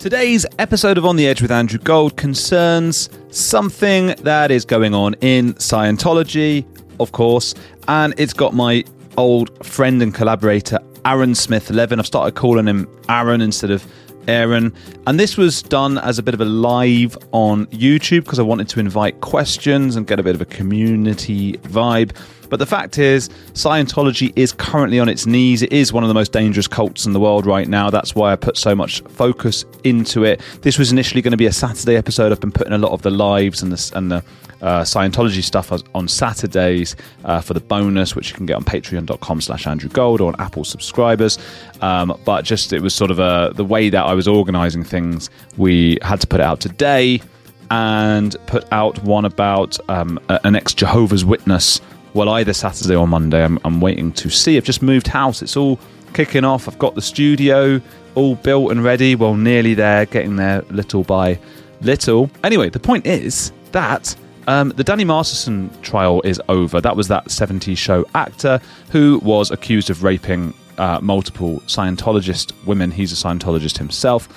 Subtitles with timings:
[0.00, 5.12] Today's episode of On the Edge with Andrew Gold concerns something that is going on
[5.20, 6.64] in Scientology,
[6.98, 7.54] of course,
[7.86, 8.82] and it's got my
[9.18, 11.98] old friend and collaborator Aaron Smith Levin.
[11.98, 13.86] I've started calling him Aaron instead of
[14.26, 14.72] Aaron.
[15.06, 18.70] And this was done as a bit of a live on YouTube because I wanted
[18.70, 22.16] to invite questions and get a bit of a community vibe.
[22.50, 25.62] But the fact is, Scientology is currently on its knees.
[25.62, 27.88] It is one of the most dangerous cults in the world right now.
[27.88, 30.42] That's why I put so much focus into it.
[30.62, 32.32] This was initially going to be a Saturday episode.
[32.32, 34.24] I've been putting a lot of the lives and the, and the
[34.62, 39.40] uh, Scientology stuff on Saturdays uh, for the bonus, which you can get on patreon.com
[39.40, 41.38] slash Andrew Gold or on Apple subscribers.
[41.80, 45.30] Um, but just it was sort of a, the way that I was organizing things,
[45.56, 47.22] we had to put it out today
[47.70, 51.80] and put out one about um, an ex Jehovah's Witness
[52.14, 53.44] well, either Saturday or Monday.
[53.44, 54.56] I'm, I'm waiting to see.
[54.56, 55.42] I've just moved house.
[55.42, 55.78] It's all
[56.12, 56.68] kicking off.
[56.68, 57.80] I've got the studio
[58.14, 59.14] all built and ready.
[59.14, 61.38] Well, nearly there, getting there little by
[61.80, 62.30] little.
[62.44, 64.14] Anyway, the point is that
[64.46, 66.80] um, the Danny Masterson trial is over.
[66.80, 72.90] That was that 70s show actor who was accused of raping uh, multiple Scientologist women.
[72.90, 74.28] He's a Scientologist himself.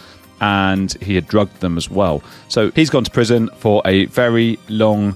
[0.42, 2.22] And he had drugged them as well.
[2.50, 5.16] So he's gone to prison for a very long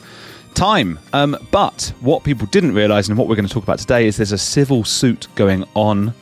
[0.58, 1.00] time.
[1.14, 4.18] Um, but what people didn't realize, and what we're going to talk about today, is
[4.18, 6.14] there's a civil suit going on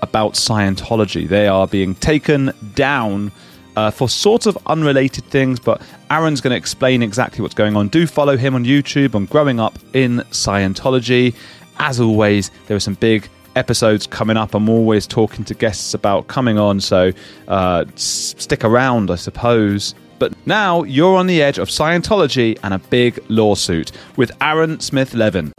[0.00, 1.28] about Scientology.
[1.28, 3.32] They are being taken down.
[3.76, 5.80] Uh, for sort of unrelated things, but
[6.10, 7.86] Aaron's going to explain exactly what's going on.
[7.86, 11.36] Do follow him on YouTube on Growing Up in Scientology.
[11.78, 14.54] As always, there are some big episodes coming up.
[14.54, 17.12] I'm always talking to guests about coming on, so
[17.46, 19.94] uh, stick around, I suppose.
[20.20, 25.14] But now you're on the edge of Scientology and a big lawsuit with Aaron Smith
[25.14, 25.50] Levin.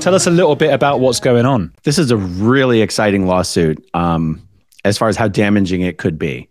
[0.00, 1.74] Tell us a little bit about what's going on.
[1.82, 4.40] This is a really exciting lawsuit um,
[4.84, 6.48] as far as how damaging it could be.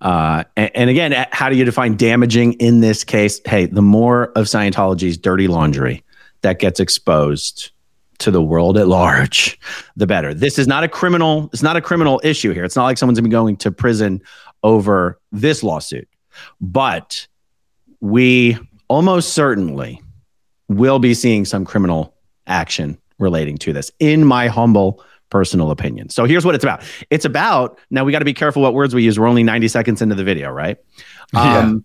[0.00, 3.40] Uh, and, and, again, how do you define damaging in this case?
[3.44, 6.04] Hey, the more of Scientology's dirty laundry
[6.40, 7.70] that gets exposed,
[8.18, 9.58] to the world at large,
[9.96, 10.34] the better.
[10.34, 11.48] This is not a criminal.
[11.52, 12.64] It's not a criminal issue here.
[12.64, 14.22] It's not like someone's been going to prison
[14.62, 16.08] over this lawsuit,
[16.60, 17.26] but
[18.00, 18.58] we
[18.88, 20.02] almost certainly
[20.68, 22.14] will be seeing some criminal
[22.46, 26.08] action relating to this, in my humble personal opinion.
[26.08, 26.82] So here's what it's about.
[27.10, 29.18] It's about now we got to be careful what words we use.
[29.18, 30.78] We're only 90 seconds into the video, right?
[31.34, 31.84] Um,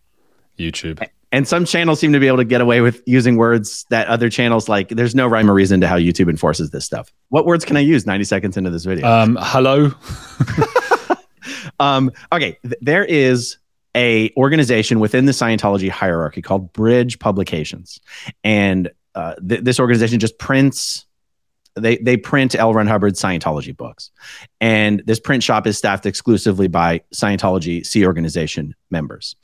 [0.58, 0.70] yeah.
[0.70, 4.08] YouTube and some channels seem to be able to get away with using words that
[4.08, 7.12] other channels like there's no rhyme or reason to how youtube enforces this stuff.
[7.30, 9.06] What words can i use 90 seconds into this video?
[9.06, 9.92] Um, hello?
[11.80, 13.58] Um, okay th- there is
[13.96, 18.00] a organization within the scientology hierarchy called bridge publications.
[18.44, 21.06] And uh, th- this organization just prints
[21.76, 22.74] they they print L.
[22.74, 24.12] Ron Hubbard's Scientology books,
[24.62, 29.36] and this print shop is staffed exclusively by Scientology Sea Organization members.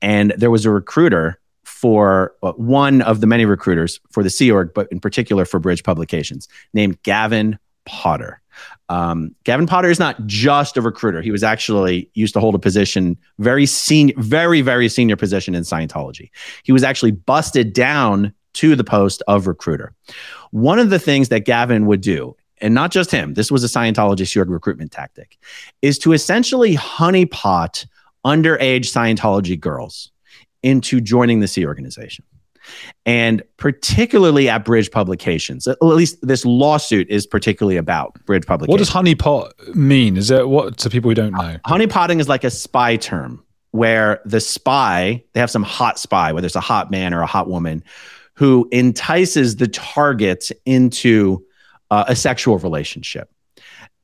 [0.00, 4.50] And there was a recruiter for uh, one of the many recruiters for the Sea
[4.50, 8.40] Org, but in particular for Bridge Publications, named Gavin Potter.
[8.88, 11.20] Um, Gavin Potter is not just a recruiter.
[11.20, 15.62] He was actually used to hold a position, very senior, very, very senior position in
[15.62, 16.30] Scientology.
[16.62, 19.92] He was actually busted down to the post of recruiter.
[20.50, 23.66] One of the things that Gavin would do, and not just him, this was a
[23.66, 25.38] Scientology Sea recruitment tactic,
[25.82, 27.86] is to essentially honeypot
[28.24, 30.10] underage Scientology girls
[30.62, 32.24] into joining the Sea organization.
[33.04, 38.72] And particularly at Bridge Publications, at least this lawsuit is particularly about Bridge Publications.
[38.72, 40.16] What does honeypot mean?
[40.16, 41.58] Is it what to people who don't know?
[41.66, 46.46] Honeypotting is like a spy term where the spy, they have some hot spy, whether
[46.46, 47.84] it's a hot man or a hot woman,
[48.34, 51.44] who entices the target into
[51.90, 53.30] uh, a sexual relationship.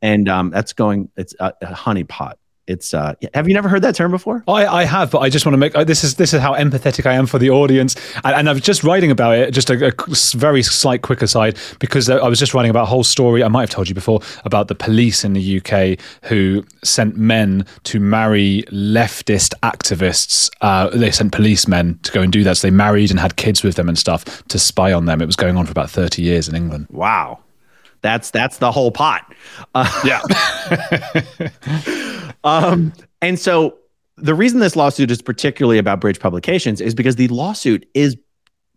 [0.03, 2.35] And um, that's going, it's a, a honeypot
[2.71, 5.45] it's uh have you never heard that term before I, I have, but I just
[5.45, 7.97] want to make uh, this is this is how empathetic I am for the audience,
[8.25, 9.53] and, and I was just writing about it.
[9.53, 13.05] Just a, a very slight quick aside because I was just writing about a whole
[13.05, 13.43] story.
[13.43, 17.67] I might have told you before about the police in the UK who sent men
[17.85, 20.51] to marry leftist activists.
[20.61, 22.59] Uh, they sent policemen to go and do that.
[22.59, 25.21] So they married and had kids with them and stuff to spy on them.
[25.21, 26.87] It was going on for about thirty years in England.
[26.91, 27.41] wow
[28.03, 29.35] that's that's the whole pot
[29.75, 30.21] uh, Yeah,
[32.45, 33.79] Um, and so
[34.17, 38.17] the reason this lawsuit is particularly about Bridge Publications is because the lawsuit is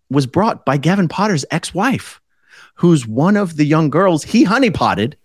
[0.09, 2.21] was brought by Gavin Potter's ex-wife,
[2.75, 5.15] who's one of the young girls he honeypotted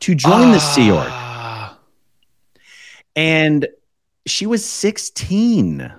[0.00, 1.08] to join the Sea Org.
[1.08, 1.76] Ah,
[3.16, 3.66] And
[4.26, 5.92] she was 16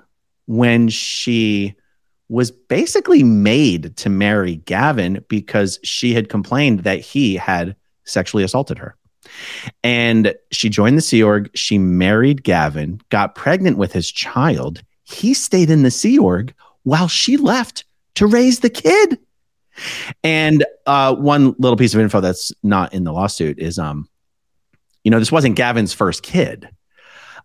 [0.46, 1.74] when she
[2.28, 8.78] was basically made to marry Gavin because she had complained that he had sexually assaulted
[8.78, 8.96] her.
[9.82, 11.50] And she joined the Sea Org.
[11.54, 14.82] She married Gavin, got pregnant with his child.
[15.04, 17.84] He stayed in the Sea Org while she left
[18.14, 19.18] to raise the kid.
[20.22, 24.08] And uh, one little piece of info that's not in the lawsuit is, um,
[25.04, 26.68] you know, this wasn't Gavin's first kid.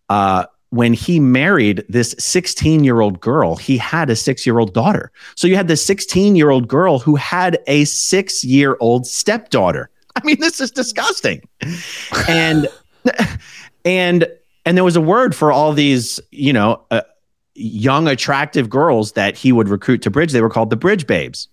[0.09, 4.73] Uh, when he married this 16 year old girl, he had a six year old
[4.73, 5.11] daughter.
[5.35, 9.89] So you had this 16 year old girl who had a six year old stepdaughter.
[10.21, 11.47] I mean, this is disgusting.
[12.27, 12.67] And,
[13.83, 14.27] and,
[14.65, 17.01] and there was a word for all these, you know, uh,
[17.53, 20.31] young, attractive girls that he would recruit to Bridge.
[20.31, 21.47] They were called the Bridge Babes.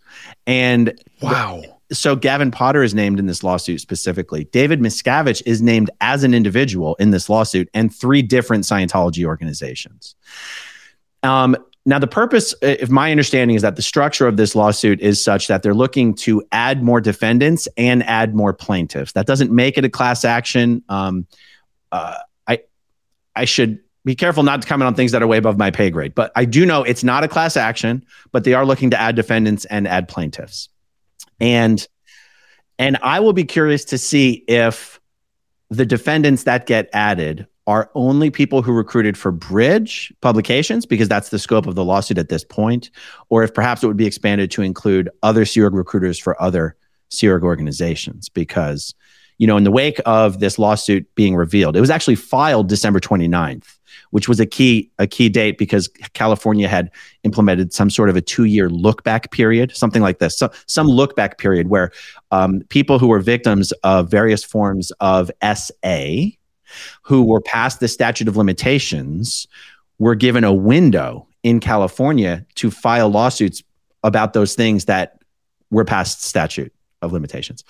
[0.46, 1.62] And wow.
[1.92, 4.44] so Gavin Potter is named in this lawsuit specifically.
[4.44, 10.14] David Miscavige is named as an individual in this lawsuit and three different Scientology organizations.
[11.22, 15.22] Um, now, the purpose, if my understanding is that the structure of this lawsuit is
[15.22, 19.12] such that they're looking to add more defendants and add more plaintiffs.
[19.12, 20.84] That doesn't make it a class action.
[20.88, 21.26] Um,
[21.90, 22.60] uh, I,
[23.34, 25.90] I should be careful not to comment on things that are way above my pay
[25.90, 29.00] grade, but I do know it's not a class action, but they are looking to
[29.00, 30.68] add defendants and add plaintiffs
[31.42, 31.88] and
[32.78, 35.00] and i will be curious to see if
[35.68, 41.28] the defendants that get added are only people who recruited for bridge publications because that's
[41.28, 42.90] the scope of the lawsuit at this point
[43.28, 46.76] or if perhaps it would be expanded to include other org recruiters for other
[47.22, 48.28] org organizations.
[48.28, 48.94] Because
[49.38, 53.00] you know in the wake of this lawsuit being revealed it was actually filed december
[53.00, 53.78] 29th
[54.10, 56.90] which was a key a key date because California had
[57.24, 60.86] implemented some sort of a two year look back period, something like this, so, some
[60.86, 61.90] look back period where
[62.30, 66.30] um, people who were victims of various forms of SA,
[67.02, 69.46] who were past the statute of limitations,
[69.98, 73.62] were given a window in California to file lawsuits
[74.02, 75.20] about those things that
[75.70, 77.64] were past statute of limitations.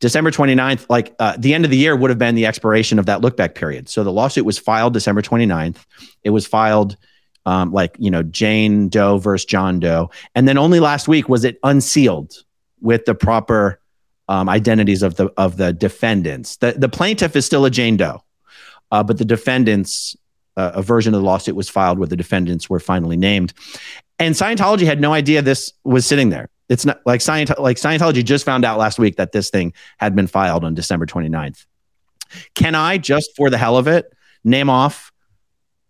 [0.00, 3.06] December 29th, like uh, the end of the year would have been the expiration of
[3.06, 3.88] that look back period.
[3.88, 5.76] So the lawsuit was filed December 29th.
[6.24, 6.96] It was filed
[7.46, 10.10] um, like, you know, Jane Doe versus John Doe.
[10.34, 12.34] And then only last week was it unsealed
[12.80, 13.80] with the proper
[14.28, 16.56] um, identities of the of the defendants.
[16.56, 18.22] The, the plaintiff is still a Jane Doe,
[18.92, 20.16] uh, but the defendants,
[20.56, 23.52] uh, a version of the lawsuit was filed where the defendants were finally named.
[24.20, 26.48] And Scientology had no idea this was sitting there.
[26.68, 30.14] It's not like Scient- like Scientology just found out last week that this thing had
[30.14, 31.66] been filed on December 29th.
[32.54, 34.12] Can I just for the hell of it
[34.44, 35.12] name off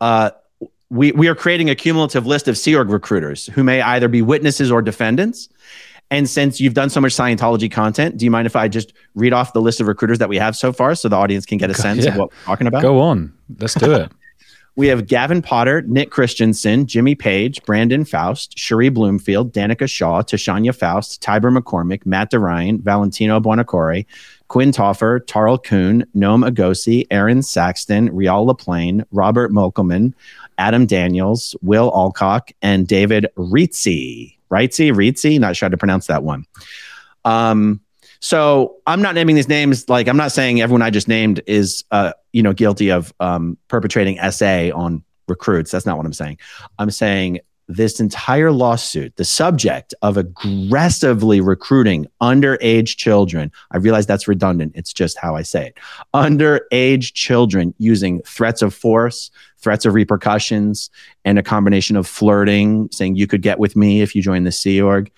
[0.01, 0.31] uh,
[0.91, 4.21] we we are creating a cumulative list of Sea Org recruiters who may either be
[4.21, 5.49] witnesses or defendants.
[6.13, 9.33] And since you've done so much Scientology content, do you mind if I just read
[9.33, 11.71] off the list of recruiters that we have so far so the audience can get
[11.71, 12.83] a sense of what we're talking about?
[12.83, 13.33] Go on.
[13.59, 14.13] Let's do it.
[14.75, 20.75] We have Gavin Potter, Nick Christensen, Jimmy Page, Brandon Faust, Cherie Bloomfield, Danica Shaw, Tashanya
[20.75, 24.07] Faust, Tiber McCormick, Matt DeRyan, Valentino Buonacore,
[24.49, 30.15] Quinn Toffer, Tarl Kuhn, Noam Agosi, Aaron Saxton, Rial LaPlane, Robert Mokelman,
[30.57, 34.39] Adam Daniels, Will Alcock, and David Rizzi.
[34.53, 36.45] Rizzi, Rizzi, not sure how to pronounce that one.
[37.25, 37.81] Um,
[38.21, 39.89] so I'm not naming these names.
[39.89, 43.59] Like I'm not saying everyone I just named is, uh, you know, guilty of um,
[43.67, 45.73] perpetrating SA on recruits.
[45.73, 46.39] That's not what I'm saying.
[46.79, 47.41] I'm saying
[47.77, 53.51] this entire lawsuit, the subject of aggressively recruiting underage children.
[53.71, 54.73] I realize that's redundant.
[54.75, 55.79] It's just how I say it.
[56.15, 60.91] Underage children using threats of force, threats of repercussions,
[61.25, 64.53] and a combination of flirting, saying you could get with me if you join the
[64.53, 65.11] Sea Org.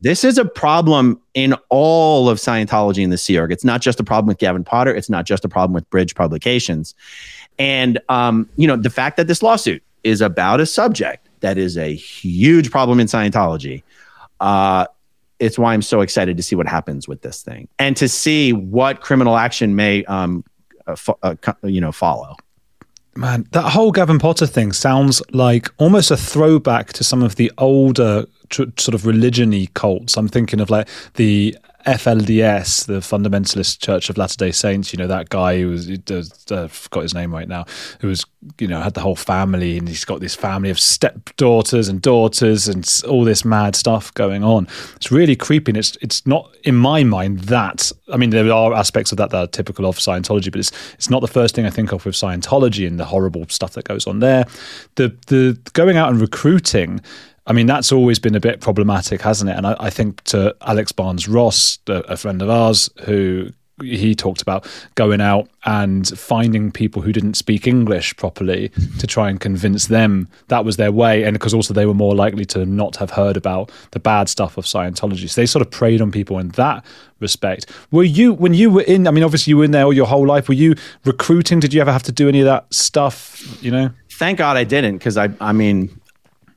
[0.00, 3.52] This is a problem in all of Scientology and the Sea Org.
[3.52, 4.92] It's not just a problem with Gavin Potter.
[4.92, 6.94] It's not just a problem with Bridge Publications.
[7.56, 11.76] And, um, you know, the fact that this lawsuit is about a subject that is
[11.76, 13.82] a huge problem in Scientology,
[14.40, 14.86] uh,
[15.38, 18.52] it's why I'm so excited to see what happens with this thing and to see
[18.52, 20.44] what criminal action may, um,
[20.86, 22.36] uh, uh, you know, follow.
[23.14, 27.52] Man, that whole Gavin Potter thing sounds like almost a throwback to some of the
[27.58, 30.16] older tr- sort of religion-y cults.
[30.16, 34.92] I'm thinking of like the FLDS, the Fundamentalist Church of Latter Day Saints.
[34.92, 35.88] You know that guy who was
[36.50, 37.64] uh, forgot his name right now.
[38.00, 38.24] Who was
[38.58, 42.68] you know had the whole family, and he's got this family of stepdaughters and daughters,
[42.68, 44.68] and all this mad stuff going on.
[44.96, 45.70] It's really creepy.
[45.70, 49.30] And it's it's not in my mind that I mean there are aspects of that
[49.30, 52.04] that are typical of Scientology, but it's it's not the first thing I think of
[52.04, 54.46] with Scientology and the horrible stuff that goes on there.
[54.94, 57.00] The the going out and recruiting
[57.46, 59.56] I mean, that's always been a bit problematic, hasn't it?
[59.56, 63.50] And I, I think to Alex Barnes Ross, a, a friend of ours, who
[63.82, 69.28] he talked about going out and finding people who didn't speak English properly to try
[69.28, 71.24] and convince them that was their way.
[71.24, 74.56] And because also they were more likely to not have heard about the bad stuff
[74.56, 75.28] of Scientology.
[75.28, 76.84] So they sort of preyed on people in that
[77.18, 77.70] respect.
[77.90, 80.06] Were you, when you were in, I mean, obviously you were in there all your
[80.06, 81.58] whole life, were you recruiting?
[81.58, 83.90] Did you ever have to do any of that stuff, you know?
[84.10, 86.00] Thank God I didn't because I, I mean,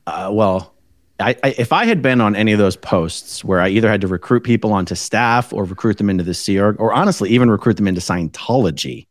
[0.06, 0.74] uh, well,
[1.18, 4.02] I, I, if I had been on any of those posts where I either had
[4.02, 7.50] to recruit people onto staff or recruit them into the Sea Org, or honestly, even
[7.50, 9.06] recruit them into Scientology,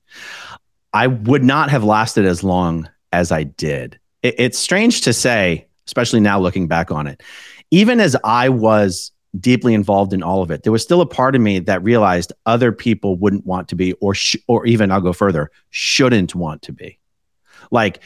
[0.93, 4.00] I would not have lasted as long as I did.
[4.21, 7.24] It, it's strange to say, especially now looking back on it.
[7.71, 11.35] Even as I was deeply involved in all of it, there was still a part
[11.35, 15.01] of me that realized other people wouldn't want to be, or sh- or even I'll
[15.01, 17.00] go further, shouldn't want to be.
[17.71, 18.00] Like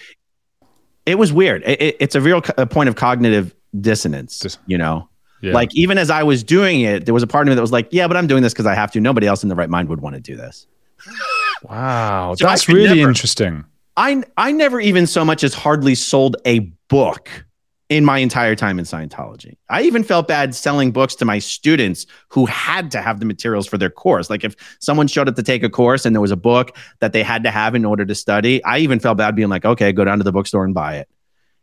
[1.06, 1.64] it was weird.
[1.66, 5.10] It, it, it's a real co- a point of cognitive dissonance, Dis- you know?
[5.42, 5.54] Yeah.
[5.54, 7.72] Like even as I was doing it, there was a part of me that was
[7.72, 9.00] like, yeah, but I'm doing this because I have to.
[9.00, 10.68] Nobody else in the right mind would want to do this.
[11.64, 12.36] wow.
[12.36, 13.64] so that's really never, interesting.
[13.96, 16.60] I I never even so much as hardly sold a
[16.90, 17.46] book
[17.90, 19.58] in my entire time in Scientology.
[19.70, 23.66] I even felt bad selling books to my students who had to have the materials
[23.66, 24.30] for their course.
[24.30, 27.14] Like if someone showed up to take a course and there was a book that
[27.14, 29.92] they had to have in order to study, I even felt bad being like, okay,
[29.92, 31.10] go down to the bookstore and buy it.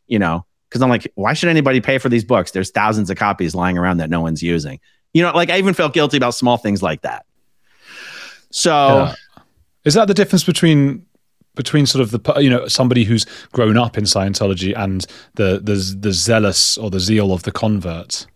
[0.09, 2.51] You know, because I'm like, why should anybody pay for these books?
[2.51, 4.81] There's thousands of copies lying around that no one's using.
[5.15, 7.25] You know, like I even felt guilty about small things like that.
[8.51, 9.15] So, yeah.
[9.85, 11.07] is that the difference between
[11.55, 15.97] between sort of the you know somebody who's grown up in Scientology and the the
[15.99, 18.27] the zealous or the zeal of the convert?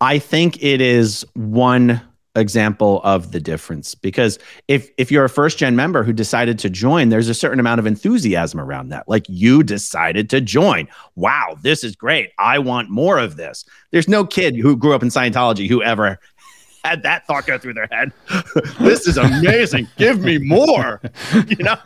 [0.00, 2.00] I think it is one
[2.36, 3.94] example of the difference.
[3.94, 4.38] Because
[4.68, 7.78] if if you're a first gen member who decided to join there's a certain amount
[7.78, 9.08] of enthusiasm around that.
[9.08, 10.88] Like you decided to join.
[11.14, 12.30] Wow this is great.
[12.38, 13.64] I want more of this.
[13.90, 16.18] There's no kid who grew up in scientology who ever
[16.84, 18.12] had that thought go through their head.
[18.78, 19.88] This is amazing.
[19.96, 21.00] Give me more.
[21.48, 21.78] You know?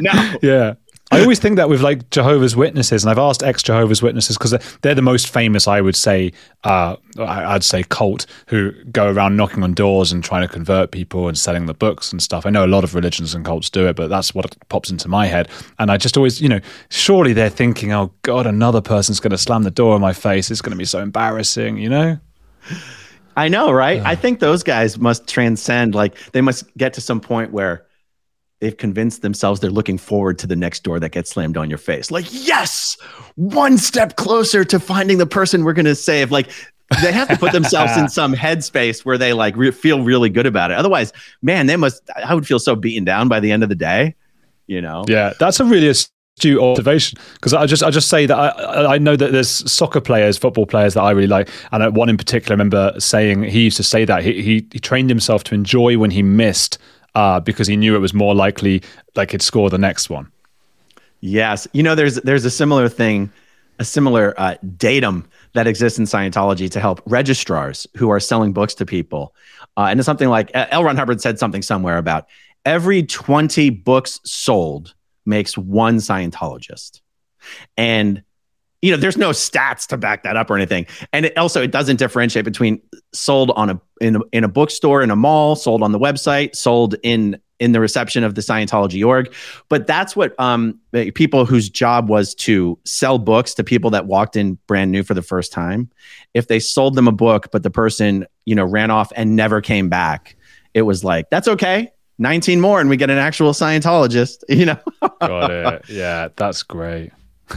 [0.00, 0.36] No.
[0.42, 0.74] Yeah
[1.10, 4.78] I always think that with like Jehovah's Witnesses, and I've asked ex Jehovah's Witnesses because
[4.82, 6.32] they're the most famous, I would say,
[6.64, 11.26] uh, I'd say cult who go around knocking on doors and trying to convert people
[11.26, 12.44] and selling the books and stuff.
[12.44, 15.08] I know a lot of religions and cults do it, but that's what pops into
[15.08, 15.48] my head.
[15.78, 16.60] And I just always, you know,
[16.90, 20.50] surely they're thinking, oh God, another person's going to slam the door in my face.
[20.50, 22.18] It's going to be so embarrassing, you know?
[23.34, 24.02] I know, right?
[24.02, 27.86] I think those guys must transcend, like, they must get to some point where
[28.60, 31.78] they've convinced themselves they're looking forward to the next door that gets slammed on your
[31.78, 32.10] face.
[32.10, 32.96] Like, yes,
[33.36, 36.30] one step closer to finding the person we're going to save.
[36.30, 36.50] Like,
[37.02, 40.46] they have to put themselves in some headspace where they like re- feel really good
[40.46, 40.78] about it.
[40.78, 41.12] Otherwise,
[41.42, 42.02] man, they must.
[42.16, 44.14] I would feel so beaten down by the end of the day.
[44.66, 45.04] You know?
[45.06, 48.98] Yeah, that's a really astute observation because I just I just say that I I
[48.98, 52.52] know that there's soccer players, football players that I really like, and one in particular,
[52.52, 55.98] I remember saying he used to say that he he, he trained himself to enjoy
[55.98, 56.78] when he missed
[57.14, 58.82] uh, because he knew it was more likely
[59.16, 60.30] like he'd score the next one.
[61.20, 63.32] Yes, you know, there's there's a similar thing,
[63.78, 68.74] a similar uh, datum that exists in Scientology to help registrars who are selling books
[68.74, 69.34] to people,
[69.76, 70.84] uh, and it's something like L.
[70.84, 72.28] Ron Hubbard said something somewhere about
[72.64, 74.94] every 20 books sold
[75.26, 77.00] makes one Scientologist,
[77.76, 78.22] and
[78.82, 80.86] you know, there's no stats to back that up or anything.
[81.12, 82.80] And it also, it doesn't differentiate between
[83.12, 86.54] sold on a in a, in a bookstore in a mall, sold on the website,
[86.54, 89.34] sold in in the reception of the Scientology org.
[89.68, 90.78] But that's what um,
[91.14, 95.14] people whose job was to sell books to people that walked in brand new for
[95.14, 95.90] the first time.
[96.34, 99.60] If they sold them a book, but the person you know ran off and never
[99.60, 100.36] came back,
[100.72, 101.92] it was like that's okay.
[102.20, 104.78] 19 more and we get an actual Scientologist, you know?
[105.20, 105.88] Got it.
[105.88, 107.12] Yeah, that's great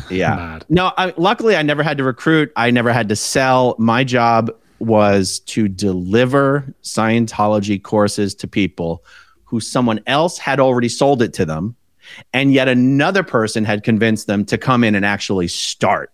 [0.09, 0.59] yeah.
[0.69, 2.51] No, I, luckily I never had to recruit.
[2.55, 3.75] I never had to sell.
[3.77, 9.03] My job was to deliver Scientology courses to people
[9.43, 11.75] who someone else had already sold it to them.
[12.33, 16.11] And yet another person had convinced them to come in and actually start.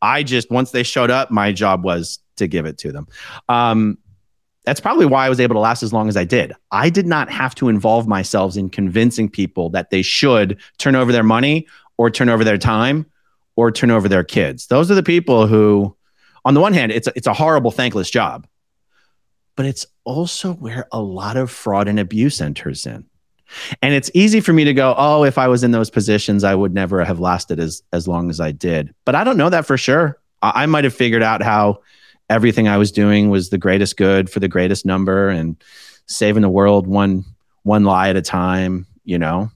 [0.00, 3.06] I just, once they showed up, my job was to give it to them.
[3.48, 3.98] Um,
[4.64, 6.52] that's probably why I was able to last as long as I did.
[6.70, 11.10] I did not have to involve myself in convincing people that they should turn over
[11.10, 11.66] their money
[11.96, 13.06] or turn over their time
[13.56, 14.66] or turn over their kids.
[14.66, 15.96] Those are the people who,
[16.44, 18.46] on the one hand, it's a, it's a horrible, thankless job,
[19.56, 23.04] but it's also where a lot of fraud and abuse enters in.
[23.82, 26.54] And it's easy for me to go, oh, if I was in those positions, I
[26.54, 28.94] would never have lasted as as long as I did.
[29.04, 30.18] But I don't know that for sure.
[30.40, 31.82] I, I might have figured out how
[32.30, 35.62] everything I was doing was the greatest good for the greatest number and
[36.06, 37.24] saving the world one
[37.62, 38.86] one lie at a time.
[39.04, 39.50] You know,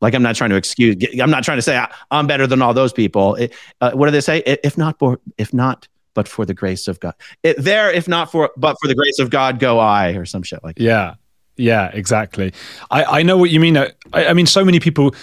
[0.00, 0.96] like I'm not trying to excuse.
[1.20, 3.34] I'm not trying to say I'm better than all those people.
[3.34, 4.42] It, uh, what do they say?
[4.46, 7.14] If not, for, if not, but for the grace of God.
[7.42, 10.42] It, there, if not for, but for the grace of God, go I, or some
[10.42, 10.76] shit like.
[10.76, 10.82] That.
[10.82, 11.14] Yeah,
[11.56, 12.52] yeah, exactly.
[12.90, 13.76] I, I know what you mean.
[13.76, 15.14] I, I mean, so many people.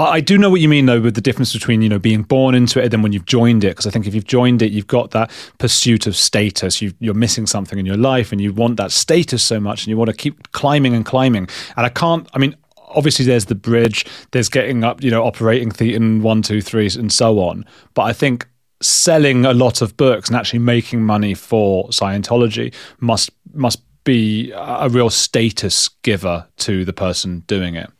[0.00, 2.54] I do know what you mean though with the difference between you know being born
[2.54, 4.70] into it and then when you've joined it because I think if you've joined it
[4.70, 8.52] you've got that pursuit of status you are missing something in your life and you
[8.52, 11.88] want that status so much and you want to keep climbing and climbing and I
[11.88, 12.54] can't I mean
[12.94, 17.12] obviously there's the bridge there's getting up you know operating thetan one two three and
[17.12, 17.64] so on
[17.94, 18.46] but I think
[18.80, 24.88] selling a lot of books and actually making money for Scientology must must be a
[24.88, 27.90] real status giver to the person doing it.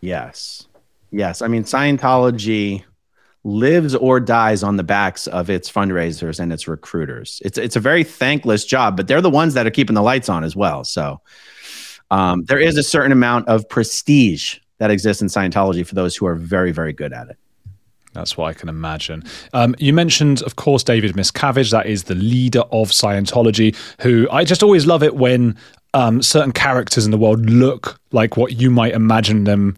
[0.00, 0.66] Yes.
[1.10, 1.40] Yes.
[1.40, 2.84] I mean, Scientology
[3.44, 7.40] lives or dies on the backs of its fundraisers and its recruiters.
[7.44, 10.28] It's it's a very thankless job, but they're the ones that are keeping the lights
[10.28, 10.84] on as well.
[10.84, 11.20] So
[12.10, 16.26] um, there is a certain amount of prestige that exists in Scientology for those who
[16.26, 17.36] are very, very good at it.
[18.12, 19.24] That's what I can imagine.
[19.52, 21.70] Um, you mentioned, of course, David Miscavige.
[21.70, 25.56] That is the leader of Scientology, who I just always love it when
[25.92, 29.76] um, certain characters in the world look like what you might imagine them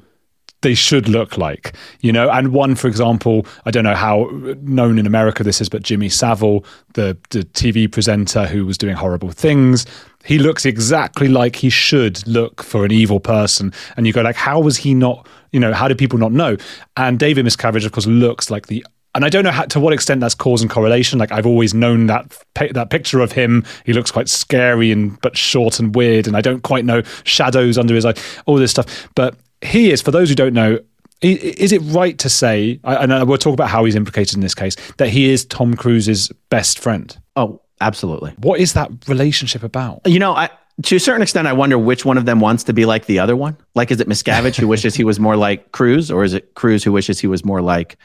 [0.63, 2.29] they should look like, you know.
[2.31, 4.29] And one, for example, I don't know how
[4.63, 8.97] known in America this is, but Jimmy Savile, the the TV presenter who was doing
[8.97, 9.87] horrible things,
[10.25, 13.73] he looks exactly like he should look for an evil person.
[13.97, 15.27] And you go like, how was he not?
[15.53, 16.57] You know, how did people not know?
[16.97, 18.85] And David Miscavige, of course, looks like the
[19.15, 21.19] and I don't know how, to what extent that's cause and correlation.
[21.19, 23.65] Like I've always known that that picture of him.
[23.85, 27.79] He looks quite scary and but short and weird, and I don't quite know shadows
[27.79, 28.15] under his eye,
[28.47, 29.09] all this stuff.
[29.15, 30.79] But he is, for those who don't know,
[31.21, 34.77] is it right to say, and we'll talk about how he's implicated in this case,
[34.99, 37.19] that he is Tom Cruise's best friend?
[37.35, 38.33] Oh, absolutely.
[38.39, 40.01] What is that relationship about?
[40.07, 40.51] You know, I,
[40.85, 43.19] to a certain extent, I wonder which one of them wants to be like the
[43.19, 43.57] other one.
[43.75, 46.85] Like, is it Miscavige who wishes he was more like Cruise, or is it Cruise
[46.85, 47.99] who wishes he was more like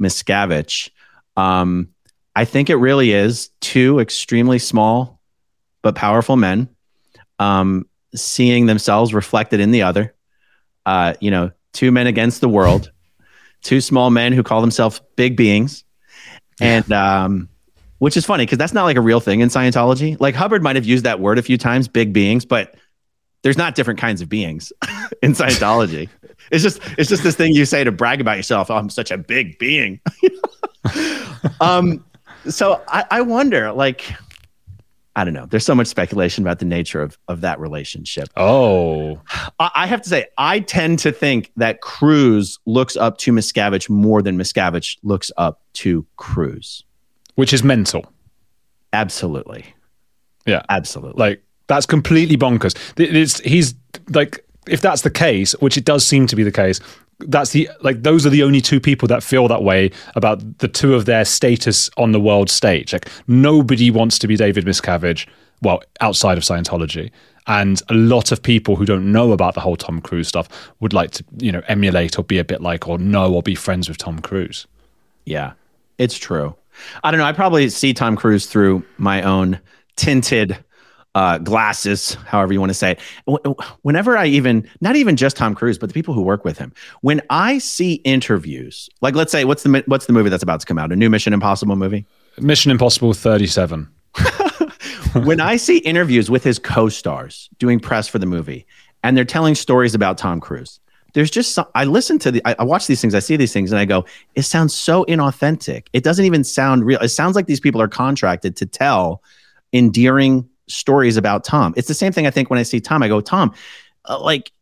[0.00, 0.90] Miscavige?
[1.36, 1.88] Um,
[2.36, 5.20] I think it really is two extremely small
[5.82, 6.68] but powerful men
[7.38, 10.14] um, seeing themselves reflected in the other
[10.86, 12.90] uh, you know, two men against the world,
[13.62, 15.84] two small men who call themselves big beings,
[16.60, 17.48] and um,
[18.00, 20.18] which is funny because that's not like a real thing in Scientology.
[20.18, 22.74] Like Hubbard might have used that word a few times, big beings, but
[23.42, 24.72] there's not different kinds of beings
[25.22, 26.08] in Scientology.
[26.50, 28.70] it's just it's just this thing you say to brag about yourself.
[28.70, 30.00] Oh, I'm such a big being.
[31.60, 32.02] um,
[32.48, 34.10] so I, I wonder, like
[35.14, 35.44] I don't know.
[35.44, 38.28] There's so much speculation about the nature of, of that relationship.
[38.36, 39.20] Oh.
[39.58, 43.90] I, I have to say, I tend to think that Cruise looks up to Miscavige
[43.90, 46.84] more than Miscavige looks up to Cruise.
[47.34, 48.12] Which is mental.
[48.92, 49.74] Absolutely.
[50.46, 50.62] Yeah.
[50.68, 51.18] Absolutely.
[51.18, 52.76] Like, that's completely bonkers.
[52.98, 53.74] It's, he's
[54.08, 56.80] like, if that's the case, which it does seem to be the case,
[57.20, 60.68] that's the like those are the only two people that feel that way about the
[60.68, 62.92] two of their status on the world stage.
[62.92, 65.26] Like nobody wants to be David Miscavige,
[65.62, 67.10] well, outside of Scientology.
[67.46, 70.92] And a lot of people who don't know about the whole Tom Cruise stuff would
[70.92, 73.88] like to, you know, emulate or be a bit like or know or be friends
[73.88, 74.66] with Tom Cruise.
[75.24, 75.52] Yeah,
[75.98, 76.54] it's true.
[77.04, 77.24] I don't know.
[77.24, 79.58] I probably see Tom Cruise through my own
[79.96, 80.56] tinted
[81.14, 83.56] uh, glasses, however you want to say it.
[83.82, 86.72] Whenever I even, not even just Tom Cruise, but the people who work with him,
[87.00, 90.66] when I see interviews, like let's say, what's the what's the movie that's about to
[90.66, 90.92] come out?
[90.92, 92.06] A new Mission Impossible movie?
[92.38, 93.88] Mission Impossible Thirty Seven.
[95.22, 98.66] when I see interviews with his co-stars doing press for the movie,
[99.02, 100.80] and they're telling stories about Tom Cruise,
[101.14, 103.52] there's just some, I listen to the I, I, watch these things, I see these
[103.52, 105.86] things, and I go, it sounds so inauthentic.
[105.92, 107.00] It doesn't even sound real.
[107.00, 109.22] It sounds like these people are contracted to tell
[109.72, 111.74] endearing stories about Tom.
[111.76, 113.54] It's the same thing I think when I see Tom, I go, Tom,
[114.06, 114.52] uh, like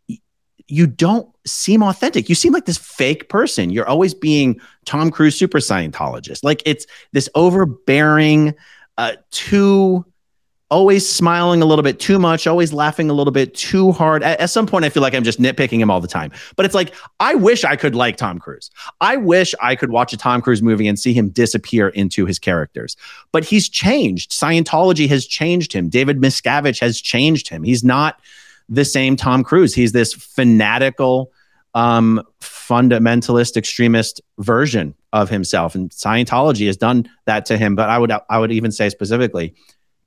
[0.69, 2.29] you don't seem authentic.
[2.29, 3.71] You seem like this fake person.
[3.71, 6.45] You're always being Tom Cruise super Scientologist.
[6.45, 8.55] Like it's this overbearing,
[8.99, 10.05] uh, too
[10.71, 14.23] always smiling a little bit too much, always laughing a little bit too hard.
[14.23, 16.31] At, at, some point, I feel like I'm just nitpicking him all the time.
[16.57, 18.71] But it's like, I wish I could like Tom Cruise.
[19.01, 22.39] I wish I could watch a Tom Cruise movie and see him disappear into his
[22.39, 22.97] characters.
[23.33, 24.33] But he's changed.
[24.33, 25.89] Scientology has changed him.
[25.89, 27.63] David Miscavige has changed him.
[27.63, 28.21] He's not
[28.69, 29.75] the same Tom Cruise.
[29.75, 31.33] He's this fanatical,
[31.73, 35.75] um, fundamentalist, extremist version of himself.
[35.75, 37.75] And Scientology has done that to him.
[37.75, 39.55] But I would, I would even say specifically,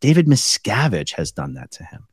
[0.01, 2.05] David Miscavige has done that to him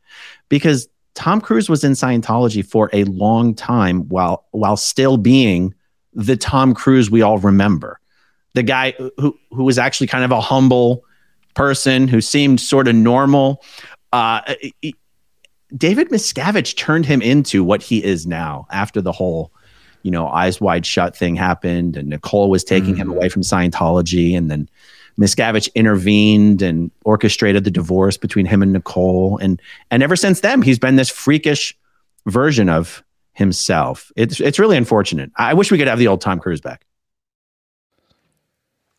[0.48, 5.74] because Tom Cruise was in Scientology for a long time while while still being
[6.12, 7.98] the Tom Cruise we all remember.
[8.54, 11.02] The guy who who was actually kind of a humble
[11.54, 13.64] person who seemed sort of normal.
[14.12, 14.94] Uh, he,
[15.76, 19.52] David Miscavige turned him into what he is now after the whole,
[20.02, 22.98] you know, eyes wide shut thing happened and Nicole was taking mm.
[22.98, 24.68] him away from Scientology and then
[25.18, 29.38] Miscavige intervened and orchestrated the divorce between him and Nicole.
[29.38, 31.76] And and ever since then, he's been this freakish
[32.26, 33.02] version of
[33.32, 34.12] himself.
[34.16, 35.30] It's it's really unfortunate.
[35.36, 36.84] I wish we could have the old Tom Cruise back.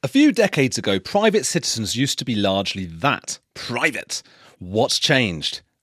[0.02, 4.24] A few decades ago, private citizens used to be largely that private.
[4.60, 5.62] What's changed?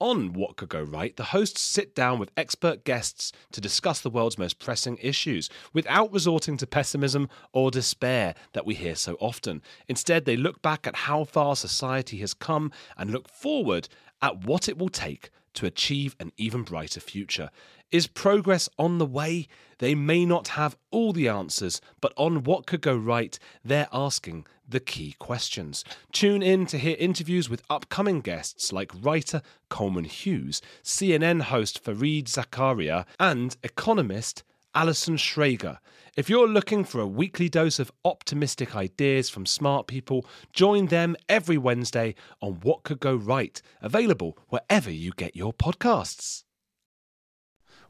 [0.00, 4.10] On What Could Go Right, the hosts sit down with expert guests to discuss the
[4.10, 9.60] world's most pressing issues without resorting to pessimism or despair that we hear so often.
[9.88, 13.88] Instead, they look back at how far society has come and look forward
[14.22, 17.50] at what it will take to achieve an even brighter future.
[17.90, 19.48] Is progress on the way?
[19.78, 24.46] They may not have all the answers, but on what could go right, they're asking
[24.68, 25.84] the key questions.
[26.12, 32.24] Tune in to hear interviews with upcoming guests like writer Coleman Hughes, CNN host Fareed
[32.24, 35.78] Zakaria, and economist Alison Schrager.
[36.16, 41.16] If you're looking for a weekly dose of optimistic ideas from smart people, join them
[41.28, 46.44] every Wednesday on What Could Go Right, available wherever you get your podcasts.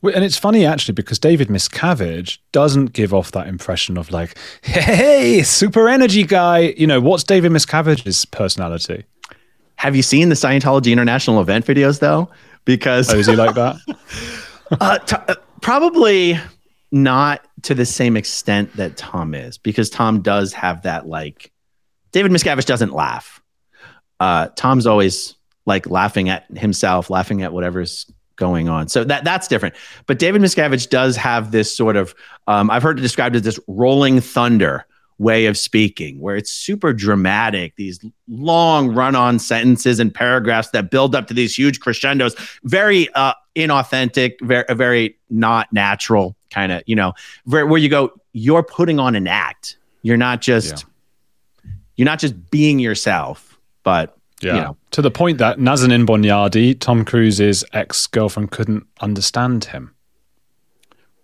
[0.02, 5.42] And it's funny actually because David Miscavige doesn't give off that impression of like, hey,
[5.42, 6.74] super energy guy.
[6.76, 9.04] You know, what's David Miscavige's personality?
[9.76, 12.30] Have you seen the Scientology International event videos though?
[12.64, 13.76] Because oh, is he like that?
[14.80, 16.38] uh, t- uh, probably
[16.92, 21.52] not to the same extent that Tom is, because Tom does have that like.
[22.12, 23.42] David Miscavige doesn't laugh.
[24.20, 25.34] Uh, Tom's always
[25.66, 28.88] like laughing at himself, laughing at whatever's going on.
[28.88, 29.74] So that that's different.
[30.06, 32.14] But David Miscavige does have this sort of
[32.46, 34.86] um, I've heard it described as this rolling thunder
[35.18, 37.98] way of speaking where it's super dramatic these
[38.28, 44.40] long run-on sentences and paragraphs that build up to these huge crescendos very uh, inauthentic
[44.40, 47.12] very very not natural kind of you know
[47.44, 50.86] where, where you go you're putting on an act you're not just
[51.64, 51.70] yeah.
[51.96, 54.54] you're not just being yourself but yeah.
[54.54, 54.76] You know.
[54.92, 59.94] To the point that Nazanin Boniadi, Tom Cruise's ex girlfriend, couldn't understand him.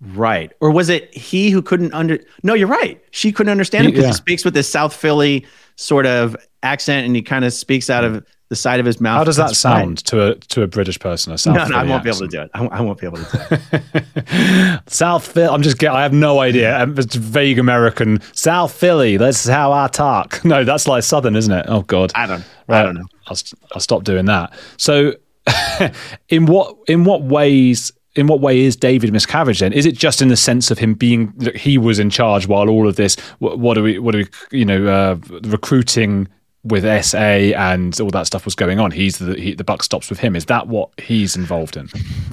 [0.00, 0.52] Right.
[0.60, 3.02] Or was it he who couldn't under No, you're right.
[3.10, 4.08] She couldn't understand him because Yeah.
[4.10, 5.46] he speaks with this South Philly
[5.76, 9.18] sort of accent and he kind of speaks out of the side of his mouth.
[9.18, 9.56] How does that right.
[9.56, 11.32] sound to a to a British person?
[11.32, 12.50] A South No, no, I won't be able to do it.
[12.54, 14.80] I, I won't be able to do it.
[14.86, 15.48] South Philly.
[15.48, 15.82] I'm just.
[15.82, 16.86] I have no idea.
[16.96, 18.20] It's vague American.
[18.32, 19.16] South Philly.
[19.16, 20.42] That's how I talk.
[20.54, 21.66] No, that's like Southern, isn't it?
[21.68, 22.12] Oh God.
[22.14, 23.06] I don't I don't know.
[23.26, 23.36] I'll,
[23.72, 24.52] I'll stop doing that.
[24.76, 25.14] So,
[26.28, 29.72] in what in what ways in what way is David Miscavige then?
[29.72, 32.68] Is it just in the sense of him being that he was in charge while
[32.68, 33.16] all of this?
[33.38, 36.28] What, what do we what are we you know uh, recruiting
[36.64, 38.90] with SA and all that stuff was going on?
[38.90, 40.34] He's the he, the buck stops with him.
[40.34, 41.88] Is that what he's involved in?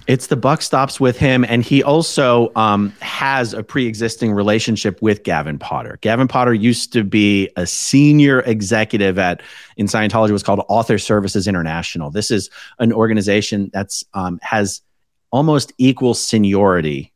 [0.07, 5.23] It's the buck stops with him, and he also um, has a pre-existing relationship with
[5.23, 5.99] Gavin Potter.
[6.01, 9.41] Gavin Potter used to be a senior executive at
[9.77, 12.09] in Scientology was called Author Services International.
[12.09, 14.81] This is an organization that's um, has
[15.31, 17.11] almost equal seniority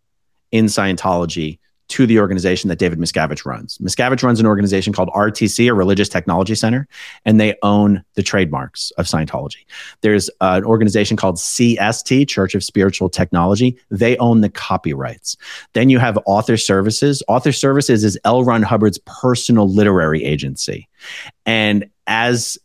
[0.51, 3.77] in Scientology to the organization that David Miscavige runs.
[3.77, 6.87] Miscavige runs an organization called RTC, a Religious Technology Center,
[7.25, 9.65] and they own the trademarks of Scientology.
[10.01, 13.77] There's an organization called CST, Church of Spiritual Technology.
[13.91, 15.37] They own the copyrights.
[15.73, 17.21] Then you have Author Services.
[17.27, 18.43] Author Services is L.
[18.43, 20.87] Ron Hubbard's personal literary agency.
[21.45, 22.57] And as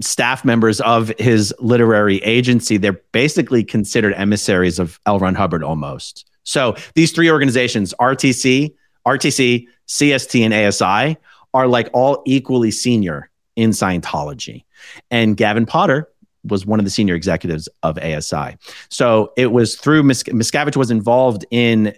[0.00, 5.18] staff members of his literary agency, they're basically considered emissaries of L.
[5.18, 6.28] Ron Hubbard almost.
[6.44, 8.74] So these three organizations, RTC,
[9.06, 11.18] RTC, CST, and ASI,
[11.52, 14.64] are like all equally senior in Scientology.
[15.10, 16.08] And Gavin Potter
[16.44, 18.56] was one of the senior executives of ASI.
[18.90, 21.94] So it was through Mis- Miscavige was involved in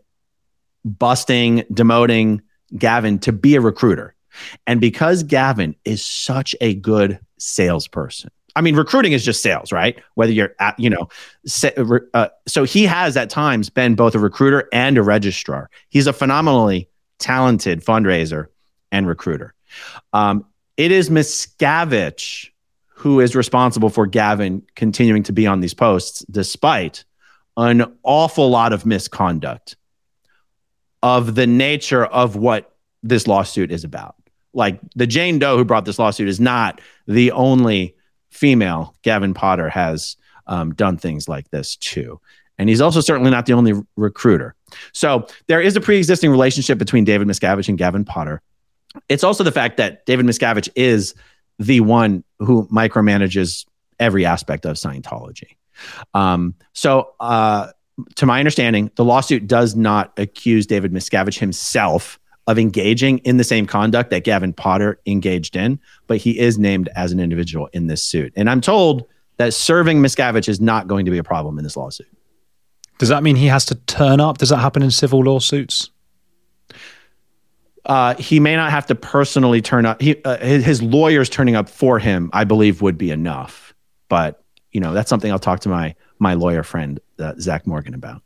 [0.85, 2.41] busting, demoting
[2.77, 4.15] Gavin to be a recruiter.
[4.67, 10.03] And because Gavin is such a good salesperson, I mean, recruiting is just sales, right?
[10.15, 11.09] Whether you're at, you know,
[11.47, 11.71] sa-
[12.15, 15.71] uh, so he has at times been both a recruiter and a registrar.
[15.91, 16.89] He's a phenomenally
[17.19, 18.47] talented fundraiser
[18.91, 19.55] and recruiter.
[20.13, 22.51] Um, it is Miscavige
[22.89, 27.05] who is responsible for Gavin continuing to be on these posts despite
[27.59, 29.77] an awful lot of misconduct
[31.03, 34.15] of the nature of what this lawsuit is about.
[34.55, 37.96] Like the Jane Doe who brought this lawsuit is not the only
[38.37, 42.21] female Gavin Potter has um, done things like this too.
[42.59, 44.55] And he's also certainly not the only recruiter.
[44.93, 48.41] So there is a pre existing relationship between David Miscavige and Gavin Potter.
[49.09, 51.15] It's also the fact that David Miscavige is
[51.59, 53.67] the one who micromanages
[53.99, 55.57] every aspect of Scientology.
[56.15, 57.69] Um, so, uh,
[58.17, 63.45] to my understanding, the lawsuit does not accuse David Miscavige himself of engaging in the
[63.45, 67.89] same conduct that Gavin Potter engaged in, but he is named as an individual in
[67.89, 68.33] this suit.
[68.37, 69.07] And I'm told
[69.37, 72.07] that serving Miscavige is not going to be a problem in this lawsuit.
[72.99, 74.39] Does that mean he has to turn up?
[74.39, 75.91] Does that happen in civil lawsuits?
[77.85, 80.01] Uh, he may not have to personally turn up.
[80.01, 83.75] He, uh, his, his lawyers turning up for him, I believe, would be enough.
[84.09, 87.95] But you know, that's something I'll talk to my my lawyer friend uh, Zach Morgan
[87.95, 88.23] about.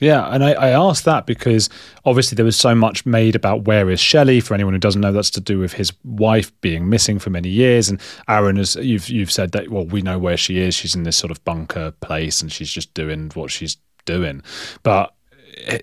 [0.00, 1.68] Yeah, and I, I asked that because
[2.04, 4.40] obviously there was so much made about where is Shelley.
[4.40, 7.48] For anyone who doesn't know, that's to do with his wife being missing for many
[7.48, 7.88] years.
[7.88, 10.74] And Aaron, as you've you've said that, well, we know where she is.
[10.74, 14.42] She's in this sort of bunker place, and she's just doing what she's doing.
[14.82, 15.14] But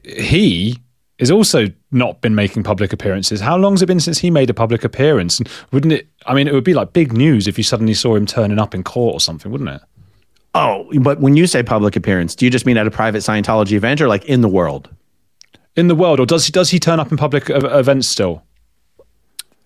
[0.03, 0.77] he
[1.19, 3.39] has also not been making public appearances.
[3.39, 5.39] How long's it been since he made a public appearance?
[5.39, 6.07] And wouldn't it?
[6.25, 8.75] I mean, it would be like big news if you suddenly saw him turning up
[8.75, 9.81] in court or something, wouldn't it?
[10.55, 13.71] Oh, but when you say public appearance, do you just mean at a private Scientology
[13.73, 14.89] event or like in the world?
[15.75, 18.43] In the world, or does he does he turn up in public events still?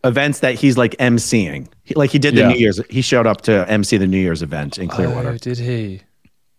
[0.04, 2.48] Events that he's like emceeing, he, like he did the Yeah.
[2.50, 2.80] New Year's.
[2.90, 5.32] He showed up to MC the New Year's event in Clearwater.
[5.32, 6.02] Oh, did he?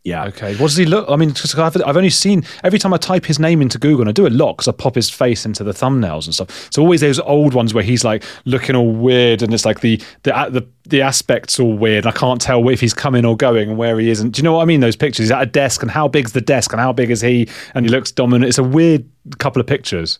[0.05, 0.55] Yeah, Okay.
[0.57, 1.07] What does he look?
[1.11, 4.09] I mean, 'cause I've, only seen every time I type his name into Google, and
[4.09, 6.69] I do a lot because I pop his face into the thumbnails and stuff.
[6.73, 10.01] So always those old ones where he's like looking all weird, and it's like the
[10.23, 12.07] the the the aspects all weird.
[12.07, 14.21] I can't tell if he's coming or going and where he is.
[14.21, 14.81] And do you know what I mean?
[14.81, 15.25] Those pictures.
[15.25, 17.49] He's at a desk, and how big's the desk, and how big is he?
[17.75, 18.49] And he looks dominant.
[18.49, 19.05] It's a weird
[19.39, 20.19] couple of pictures.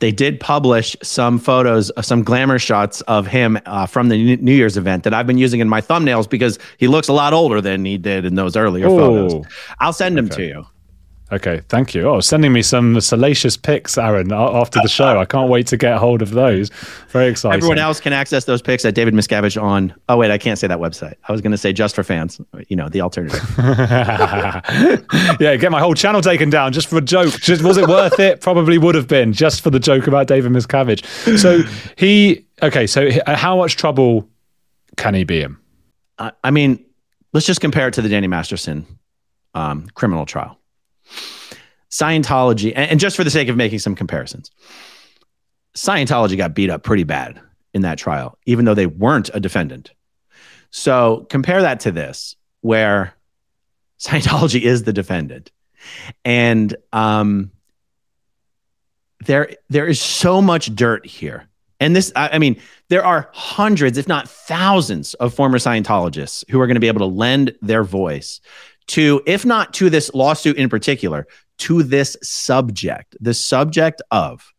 [0.00, 4.52] They did publish some photos, uh, some glamour shots of him uh, from the New
[4.54, 7.60] Year's event that I've been using in my thumbnails because he looks a lot older
[7.60, 8.96] than he did in those earlier Oh.
[8.96, 9.46] photos.
[9.78, 10.66] I'll send them to you.
[11.32, 12.08] Okay, thank you.
[12.08, 15.20] Oh, sending me some salacious pics, Aaron, after the show.
[15.20, 16.70] I can't wait to get hold of those.
[17.10, 17.56] Very exciting.
[17.56, 19.94] Everyone else can access those pics at David Miscavige on.
[20.08, 21.14] Oh wait, I can't say that website.
[21.28, 22.40] I was going to say just for fans.
[22.66, 23.40] You know, the alternative.
[25.40, 27.32] yeah, get my whole channel taken down just for a joke.
[27.40, 28.40] Just was it worth it?
[28.40, 31.04] Probably would have been just for the joke about David Miscavige.
[31.38, 31.60] So
[31.96, 32.88] he okay.
[32.88, 34.28] So how much trouble
[34.96, 35.56] can he be in?
[36.18, 36.84] I, I mean,
[37.32, 38.84] let's just compare it to the Danny Masterson
[39.54, 40.59] um, criminal trial.
[41.90, 44.50] Scientology, and, just for the sake of making some comparisons,
[45.74, 47.40] Scientology got beat up pretty bad
[47.74, 49.90] in that trial, even though they weren't a defendant.
[50.70, 53.14] So compare that to this, where
[53.98, 55.50] Scientology is the defendant,
[56.24, 57.50] and um,
[59.26, 61.46] there there is so much dirt here.
[61.80, 66.60] And this, I, I mean, there are hundreds, if not thousands, of former Scientologists who
[66.60, 68.40] are going to be able to lend their voice
[68.90, 71.26] to, if not to this lawsuit in particular,
[71.58, 74.52] to this subject, the subject of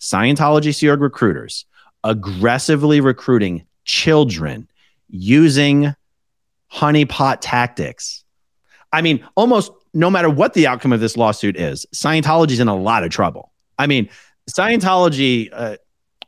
[0.00, 1.66] Scientology Sea Org recruiters
[2.02, 4.68] aggressively recruiting children
[5.08, 5.94] using
[6.72, 8.24] honeypot tactics.
[8.92, 12.76] I mean, almost no matter what the outcome of this lawsuit is, Scientology's in a
[12.76, 13.52] lot of trouble.
[13.78, 14.08] I mean,
[14.48, 15.76] Scientology uh,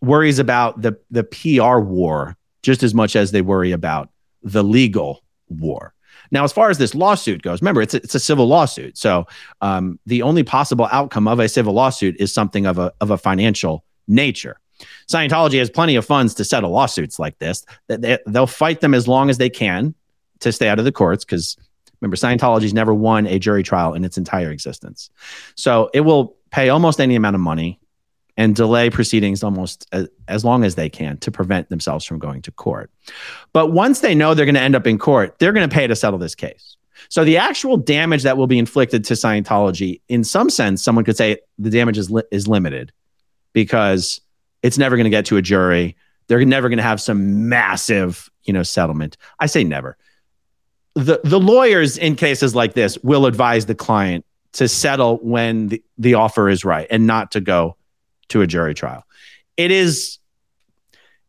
[0.02, 4.10] worries about the the PR war just as much as they worry about
[4.42, 5.94] the legal war.
[6.30, 9.26] Now, as far as this lawsuit goes, remember it's a, it's a civil lawsuit, so
[9.60, 13.18] um, the only possible outcome of a civil lawsuit is something of a of a
[13.18, 14.58] financial nature.
[15.08, 17.64] Scientology has plenty of funds to settle lawsuits like this.
[17.88, 19.94] They, they'll fight them as long as they can
[20.40, 21.56] to stay out of the courts because
[22.00, 25.10] remember Scientology's never won a jury trial in its entire existence.
[25.56, 27.80] So it will pay almost any amount of money
[28.38, 32.40] and delay proceedings almost as, as, long as they can to prevent themselves from going
[32.40, 32.88] to court.
[33.52, 35.88] But once they know they're going to end up in court, they're going to pay
[35.88, 36.76] to settle this case.
[37.08, 41.16] So the actual damage that will be inflicted to Scientology, in some sense, someone could
[41.16, 42.92] say the damage is, li- is limited
[43.52, 44.20] because
[44.62, 45.96] it's never going to get to a jury.
[46.28, 49.16] They're never going to have some massive, you know, settlement.
[49.40, 49.96] I say never.
[50.94, 55.82] The, the lawyers in cases like this will advise the client to settle when the,
[55.96, 57.76] the offer is right and not to go
[58.28, 59.04] to a jury trial.
[59.56, 60.18] It is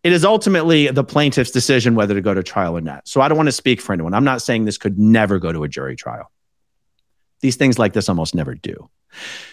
[0.03, 3.07] it is ultimately the plaintiff's decision whether to go to trial or not.
[3.07, 4.13] So I don't want to speak for anyone.
[4.13, 6.31] I'm not saying this could never go to a jury trial.
[7.41, 8.89] These things like this almost never do.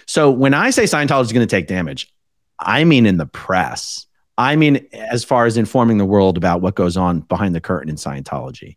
[0.07, 2.13] So when I say Scientology is going to take damage,
[2.59, 4.07] I mean in the press.
[4.39, 7.89] I mean as far as informing the world about what goes on behind the curtain
[7.89, 8.77] in Scientology.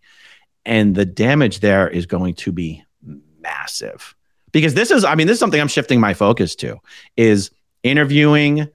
[0.66, 2.84] And the damage there is going to be
[3.42, 4.16] massive.
[4.52, 6.78] Because this is I mean this is something I'm shifting my focus to
[7.16, 7.52] is
[7.84, 8.70] interviewing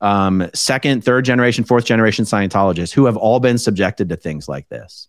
[0.00, 4.68] um, second, third generation, fourth generation Scientologists who have all been subjected to things like
[4.68, 5.08] this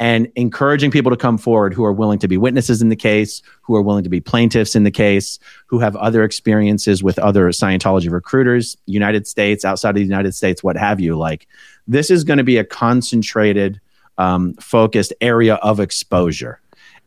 [0.00, 3.42] and encouraging people to come forward who are willing to be witnesses in the case,
[3.62, 7.48] who are willing to be plaintiffs in the case, who have other experiences with other
[7.50, 11.16] Scientology recruiters, United States, outside of the United States, what have you.
[11.16, 11.46] Like,
[11.86, 13.80] this is going to be a concentrated,
[14.18, 16.60] um, focused area of exposure.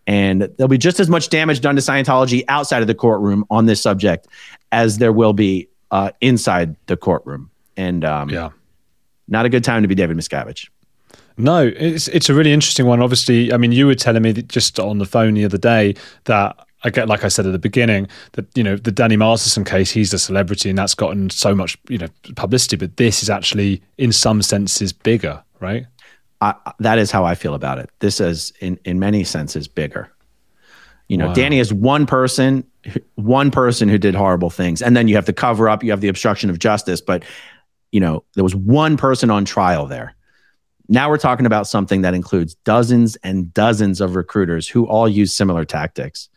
[0.06, 3.66] And there'll be just as much damage done to Scientology outside of the courtroom on
[3.66, 4.28] this subject
[4.72, 7.50] as there will be uh, inside the courtroom.
[7.76, 8.50] And um, yeah,
[9.28, 10.70] not a good time to be David Miscavige.
[11.38, 13.02] No, it's it's a really interesting one.
[13.02, 15.94] Obviously, I mean, you were telling me just on the phone the other day
[16.26, 19.64] that I get, like I said at the beginning, that you know the Danny Masterson
[19.64, 23.30] case, he's a celebrity and that's gotten so much you know publicity, but this is
[23.30, 25.86] actually in some senses bigger, right?
[26.42, 27.90] I, that is how I feel about it.
[28.00, 30.12] This is in in many senses bigger.
[31.08, 31.34] You know, wow.
[31.34, 32.66] Danny is one person,
[33.16, 36.02] one person who did horrible things, and then you have the cover up, you have
[36.02, 37.02] the obstruction of justice.
[37.02, 37.24] But
[37.92, 40.16] you know, there was one person on trial there.
[40.90, 45.36] Now we're talking about something that includes dozens and dozens of recruiters who all use
[45.36, 46.30] similar tactics.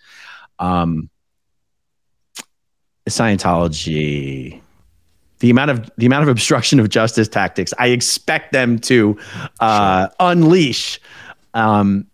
[0.59, 1.09] Um,
[3.09, 4.61] Scientology,
[5.41, 9.19] the amount of the amount of obstruction of justice tactics I expect them to
[9.59, 10.15] uh, sure.
[10.21, 11.01] unleash
[11.55, 12.07] um,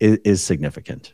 [0.00, 1.12] is, is significant.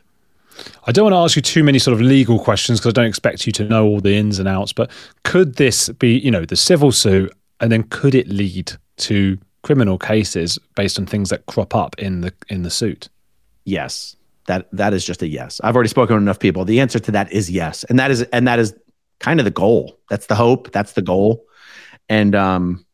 [0.85, 3.07] I don't want to ask you too many sort of legal questions because I don't
[3.07, 4.91] expect you to know all the ins and outs, but
[5.23, 9.97] could this be, you know, the civil suit and then could it lead to criminal
[9.97, 13.09] cases based on things that crop up in the in the suit?
[13.65, 14.15] Yes.
[14.47, 15.61] That that is just a yes.
[15.63, 16.65] I've already spoken to enough people.
[16.65, 17.83] The answer to that is yes.
[17.85, 18.75] And that is and that is
[19.19, 19.97] kind of the goal.
[20.09, 21.45] That's the hope, that's the goal.
[22.09, 22.85] And um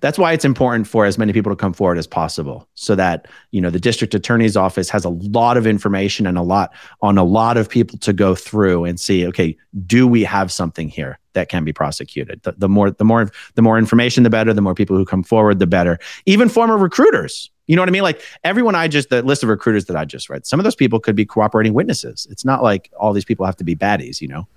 [0.00, 3.26] that's why it's important for as many people to come forward as possible so that
[3.50, 7.18] you know the district attorney's office has a lot of information and a lot on
[7.18, 9.56] a lot of people to go through and see okay
[9.86, 12.42] do we have something here that can be prosecuted?
[12.42, 14.52] The, the more the more the more information the better.
[14.52, 16.00] The more people who come forward the better.
[16.24, 17.50] Even former recruiters.
[17.68, 18.02] You know what i mean?
[18.02, 20.74] Like everyone i just the list of recruiters that i just read some of those
[20.74, 22.26] people could be cooperating witnesses.
[22.30, 24.48] It's not like all these people have to be baddies you know?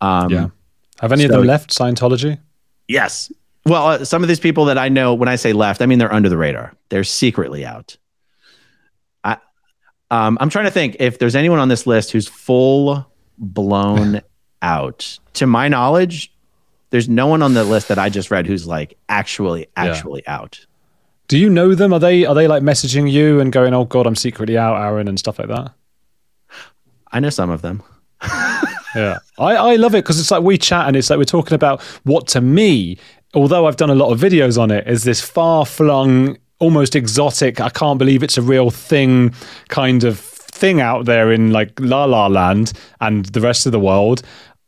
[0.00, 0.48] Um, yeah.
[1.00, 2.38] Have any so, of them left scientology?
[2.88, 3.30] Yes
[3.66, 5.98] well, uh, some of these people that I know, when I say left, I mean
[5.98, 6.74] they're under the radar.
[6.88, 7.96] They're secretly out.
[9.22, 9.36] I,
[10.10, 13.06] um, I'm trying to think if there's anyone on this list who's full
[13.38, 14.22] blown
[14.62, 15.18] out.
[15.34, 16.32] To my knowledge,
[16.90, 20.36] there's no one on the list that I just read who's like actually, actually yeah.
[20.36, 20.66] out.
[21.28, 21.92] Do you know them?
[21.92, 25.06] Are they are they like messaging you and going, "Oh God, I'm secretly out, Aaron,"
[25.06, 25.72] and stuff like that?
[27.12, 27.82] I know some of them.
[28.94, 29.18] yeah.
[29.38, 31.80] I, I love it because it's like we chat and it's like we're talking about
[32.02, 32.98] what to me,
[33.34, 37.60] although I've done a lot of videos on it, is this far flung, almost exotic,
[37.60, 39.34] I can't believe it's a real thing
[39.68, 43.80] kind of thing out there in like La La Land and the rest of the
[43.80, 44.22] world.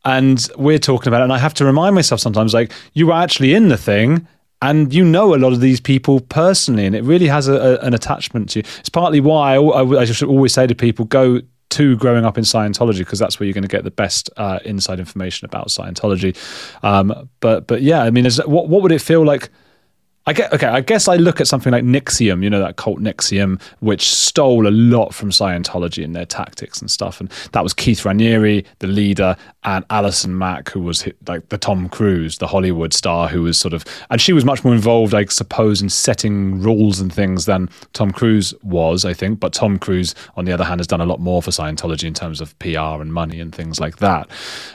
[0.05, 1.25] And we're talking about it.
[1.25, 4.27] And I have to remind myself sometimes, like, you were actually in the thing
[4.63, 7.79] and you know a lot of these people personally, and it really has a, a,
[7.81, 8.65] an attachment to you.
[8.79, 11.41] It's partly why I, I, I just always say to people, go
[11.73, 14.59] to growing up in Scientology because that's where you're going to get the best uh,
[14.65, 16.37] inside information about Scientology.
[16.85, 19.51] Um, but but yeah, I mean, is, what what would it feel like?
[20.27, 20.69] I get okay.
[20.69, 24.69] I guess I look at something like NXIVM, you know, that cult NXIVM, which stole
[24.69, 27.21] a lot from Scientology in their tactics and stuff.
[27.21, 31.89] And that was Keith Raniere, the leader, and Allison Mack, who was like the Tom
[31.89, 35.25] Cruise, the Hollywood star, who was sort of, and she was much more involved, I
[35.25, 39.41] suppose, in setting rules and things than Tom Cruise was, I think.
[39.41, 42.15] But Tom Cruise, on the other hand, has done a lot more for Scientology in
[42.15, 44.29] terms of PR and money and things like that.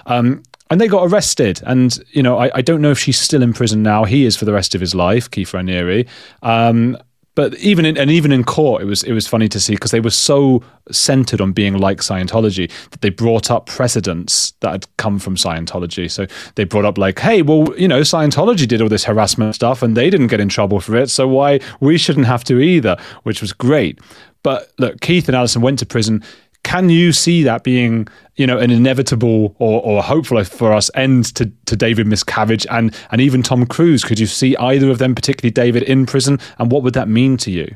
[0.07, 1.61] Um, and they got arrested.
[1.65, 4.03] And you know, I, I, don't know if she's still in prison now.
[4.05, 6.07] He is for the rest of his life, Keith Raniere.
[6.41, 6.97] Um,
[7.37, 9.91] but even in, and even in court, it was it was funny to see because
[9.91, 14.97] they were so centered on being like Scientology that they brought up precedents that had
[14.97, 16.09] come from Scientology.
[16.09, 19.83] So they brought up like, hey, well, you know, Scientology did all this harassment stuff
[19.83, 22.97] and they didn't get in trouble for it, so why we shouldn't have to either,
[23.21, 23.99] which was great.
[24.41, 26.23] But look, Keith and Allison went to prison
[26.67, 31.33] can you see that being you know an inevitable or, or hopeful for us end
[31.35, 34.03] to, to David Miscavige and and even Tom Cruise?
[34.03, 36.39] Could you see either of them, particularly David, in prison?
[36.59, 37.73] And what would that mean to you?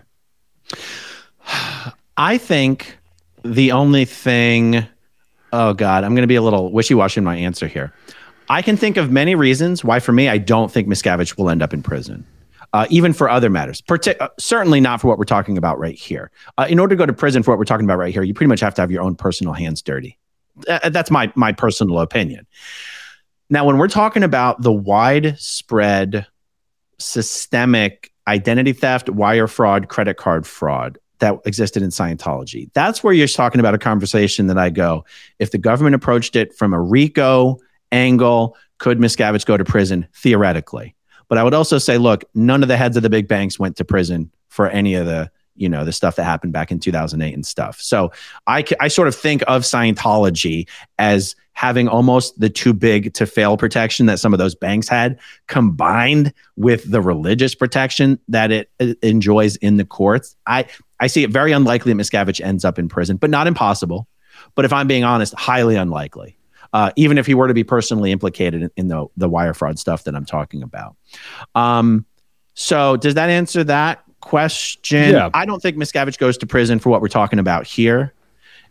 [2.17, 2.97] I think
[3.45, 4.85] the only thing.
[5.53, 7.93] Oh God, I'm going to be a little wishy-washy in my answer here.
[8.49, 11.61] I can think of many reasons why, for me, I don't think Miscavige will end
[11.61, 12.25] up in prison
[12.73, 13.81] uh, even for other matters.
[13.81, 16.31] Partic- uh, certainly not for what we're talking about right here.
[16.57, 18.33] Uh, in order to go to prison for what we're talking about right here, you
[18.33, 20.17] pretty much have to have your own personal hands dirty.
[20.67, 22.45] Uh, that's my my personal opinion.
[23.49, 26.25] Now, when we're talking about the widespread
[26.99, 33.27] systemic identity theft, wire fraud, credit card fraud that existed in Scientology, that's where you're
[33.27, 35.03] talking about a conversation that I go,
[35.39, 37.57] if the government approached it from a RICO
[37.91, 40.07] angle, could Miscavige go to prison?
[40.15, 40.95] Theoretically.
[41.31, 43.77] But I would also say, look, none of the heads of the big banks went
[43.77, 47.33] to prison for any of the you know the stuff that happened back in 2008
[47.33, 47.79] and stuff.
[47.79, 48.11] So
[48.47, 50.67] i i sort of think of scientology
[50.99, 55.17] as having almost the too big to fail protection that some of those banks had
[55.47, 58.69] combined with the religious protection that it,
[59.01, 60.35] enjoys in the courts.
[60.47, 60.65] I
[60.99, 64.05] i see it very unlikely that miscavige ends up in prison but not impossible.
[64.55, 66.35] But if i'm being honest highly unlikely
[66.73, 69.79] uh, even if he were to be personally implicated in, in, the the wire fraud
[69.79, 70.95] stuff that I'm talking about.
[71.55, 72.05] Um,
[72.53, 75.11] so does that answer that question?
[75.11, 75.29] Yeah.
[75.33, 78.13] I don't think Miscavige goes to prison for what we're talking about here,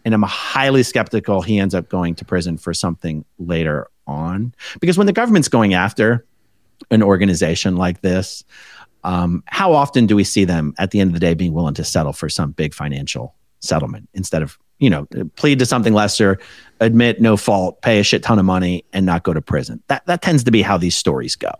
[0.05, 4.99] and I'm highly skeptical he ends up going to prison for something later on because
[4.99, 6.25] when the government's going after
[6.91, 8.45] an organization like this.
[9.03, 11.75] Um, how often do we see them at the end of the day being willing
[11.75, 16.39] to settle for some big financial settlement instead of you know plead to something lesser
[16.81, 19.83] admit no fault, pay a shit ton of money, and not go to prison.
[19.89, 21.55] That that tends to be how these stories go.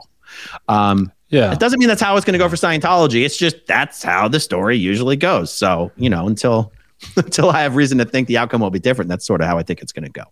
[0.69, 3.25] Um, yeah, it doesn't mean that's how it's going to go for Scientology.
[3.25, 5.53] It's just that's how the story usually goes.
[5.53, 6.73] So you know, until
[7.17, 9.59] until I have reason to think the outcome will be different, that's sort of how
[9.59, 10.25] I think it's going to go.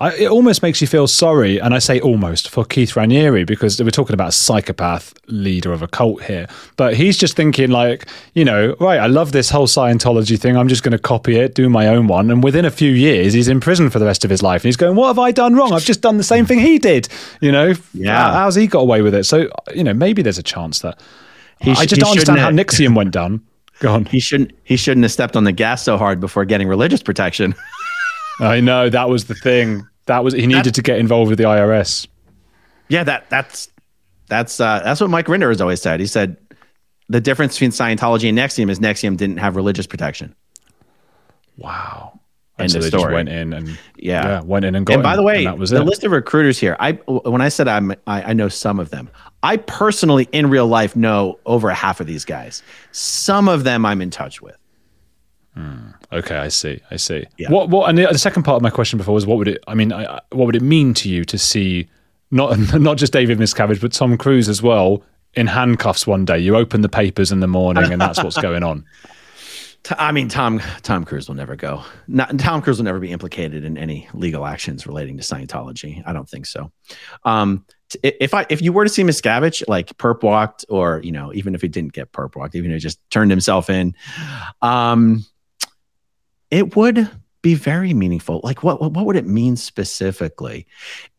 [0.00, 3.80] I, it almost makes you feel sorry, and I say almost for Keith Raniere because
[3.82, 6.46] we're talking about a psychopath leader of a cult here.
[6.76, 8.98] But he's just thinking like, you know, right?
[8.98, 10.56] I love this whole Scientology thing.
[10.56, 13.34] I'm just going to copy it, do my own one, and within a few years,
[13.34, 14.62] he's in prison for the rest of his life.
[14.62, 15.74] And he's going, "What have I done wrong?
[15.74, 17.08] I've just done the same thing he did."
[17.42, 18.32] You know, yeah.
[18.32, 19.24] How's he got away with it?
[19.24, 20.98] So you know, maybe there's a chance that
[21.60, 23.42] he I just don't understand how NXIVM went down.
[23.80, 24.06] Go on.
[24.06, 24.52] He shouldn't.
[24.64, 27.54] He shouldn't have stepped on the gas so hard before getting religious protection.
[28.40, 29.86] I know that was the thing.
[30.10, 32.08] That was he needed that, to get involved with the IRS.
[32.88, 33.68] Yeah, that that's
[34.28, 36.00] that's uh, that's what Mike Rinder has always said.
[36.00, 36.36] He said
[37.08, 40.34] the difference between Scientology and NXIVM is NXIVM didn't have religious protection.
[41.56, 42.18] Wow.
[42.58, 44.24] And so they just went in and yeah.
[44.24, 44.94] yeah went in and got.
[44.94, 45.84] And by him, the way, that was the it.
[45.84, 46.76] list of recruiters here.
[46.80, 49.08] I when I said I'm I, I know some of them.
[49.44, 52.64] I personally, in real life, know over half of these guys.
[52.90, 54.59] Some of them I'm in touch with.
[55.54, 55.88] Hmm.
[56.12, 56.80] Okay, I see.
[56.90, 57.24] I see.
[57.38, 57.50] Yeah.
[57.50, 57.70] What?
[57.70, 57.88] What?
[57.88, 59.62] And the, the, second part of my question before was, what would it?
[59.66, 61.88] I mean, I, what would it mean to you to see
[62.30, 65.02] not not just David Miscavige, but Tom Cruise as well
[65.34, 66.38] in handcuffs one day?
[66.38, 68.84] You open the papers in the morning, and that's what's going on.
[69.98, 71.82] I mean, Tom Tom Cruise will never go.
[72.06, 76.02] Not, Tom Cruise will never be implicated in any legal actions relating to Scientology.
[76.06, 76.70] I don't think so.
[77.24, 77.64] Um,
[78.02, 81.54] if I if you were to see Miscavige like perp walked, or you know, even
[81.54, 83.94] if he didn't get perp walked, even if he just turned himself in,
[84.62, 85.24] um,
[86.50, 87.08] it would
[87.42, 88.40] be very meaningful.
[88.42, 90.66] Like what what would it mean specifically?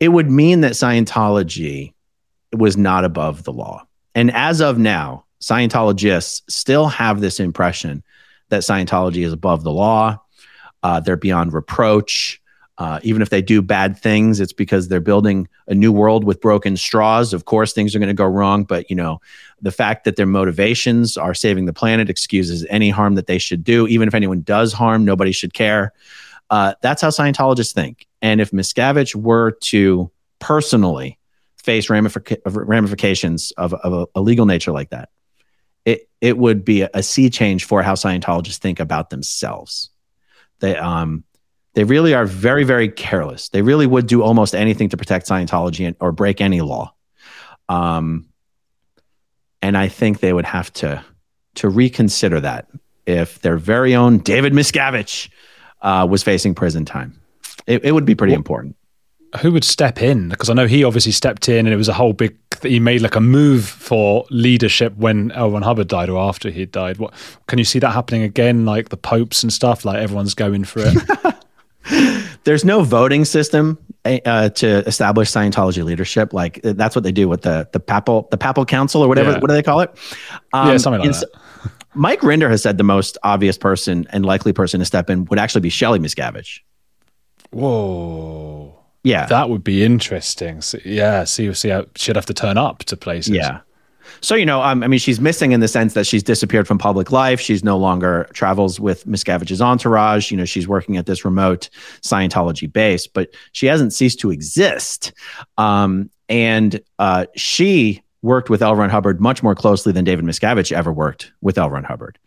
[0.00, 1.94] It would mean that Scientology
[2.52, 3.86] was not above the law.
[4.14, 8.04] And as of now, Scientologists still have this impression
[8.50, 10.20] that Scientology is above the law.
[10.82, 12.40] Uh, they're beyond reproach.
[12.82, 16.40] Uh, even if they do bad things, it's because they're building a new world with
[16.40, 17.32] broken straws.
[17.32, 19.20] Of course, things are going to go wrong, but you know,
[19.60, 23.62] the fact that their motivations are saving the planet excuses any harm that they should
[23.62, 23.86] do.
[23.86, 25.92] Even if anyone does harm, nobody should care.
[26.50, 28.08] Uh, that's how Scientologists think.
[28.20, 30.10] And if Miscavige were to
[30.40, 31.20] personally
[31.58, 35.10] face ramific- ramifications of, of a, a, legal nature like that,
[35.84, 39.90] it it would be a, a sea change for how Scientologists think about themselves.
[40.58, 41.22] They um
[41.74, 43.48] they really are very, very careless.
[43.48, 46.94] They really would do almost anything to protect Scientology or break any law.
[47.68, 48.28] Um,
[49.62, 51.04] and I think they would have to
[51.54, 52.66] to reconsider that
[53.06, 55.28] if their very own David Miscavige
[55.82, 57.20] uh, was facing prison time.
[57.66, 58.76] It, it would be pretty well, important.
[59.40, 60.28] Who would step in?
[60.28, 62.36] Because I know he obviously stepped in, and it was a whole big.
[62.62, 65.28] He made like a move for leadership when.
[65.28, 66.98] Ron Hubbard died, or after he died.
[66.98, 67.14] What
[67.46, 68.64] can you see that happening again?
[68.66, 69.84] Like the popes and stuff.
[69.84, 71.34] Like everyone's going for it.
[72.44, 76.32] There's no voting system eh, uh, to establish Scientology leadership.
[76.32, 79.32] Like that's what they do with the the papal the papal council or whatever.
[79.32, 79.38] Yeah.
[79.38, 79.90] What do they call it?
[80.52, 81.30] Um, yeah, something like that.
[81.94, 85.38] Mike Rinder has said the most obvious person and likely person to step in would
[85.38, 86.60] actually be Shelley Miscavige.
[87.50, 88.78] Whoa.
[89.04, 89.26] Yeah.
[89.26, 90.62] That would be interesting.
[90.62, 91.24] So, yeah.
[91.24, 93.34] See, see how she'd have to turn up to places.
[93.34, 93.60] Yeah.
[94.20, 96.78] So, you know, um, I mean, she's missing in the sense that she's disappeared from
[96.78, 97.40] public life.
[97.40, 100.30] She's no longer travels with Miscavige's entourage.
[100.30, 101.68] You know, she's working at this remote
[102.02, 105.12] Scientology base, but she hasn't ceased to exist.
[105.58, 108.76] Um, and uh, she worked with L.
[108.76, 111.68] Ron Hubbard much more closely than David Miscavige ever worked with L.
[111.68, 112.18] Ron Hubbard.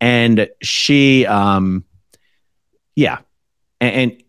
[0.00, 1.84] And she, um,
[2.94, 3.18] yeah.
[3.80, 4.22] And, and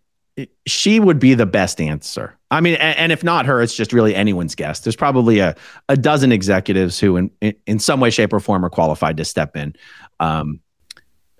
[0.72, 2.38] she would be the best answer.
[2.50, 4.80] I mean, and, and, if not her, it's just really anyone's guess.
[4.80, 5.56] There's probably a,
[5.90, 9.26] a dozen executives who, in, in, in some way, shape, or form, are qualified to
[9.26, 9.74] step in.
[10.20, 10.60] Um,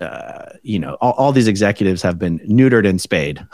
[0.00, 3.46] uh, you know, all, all, these executives have been neutered and spayed.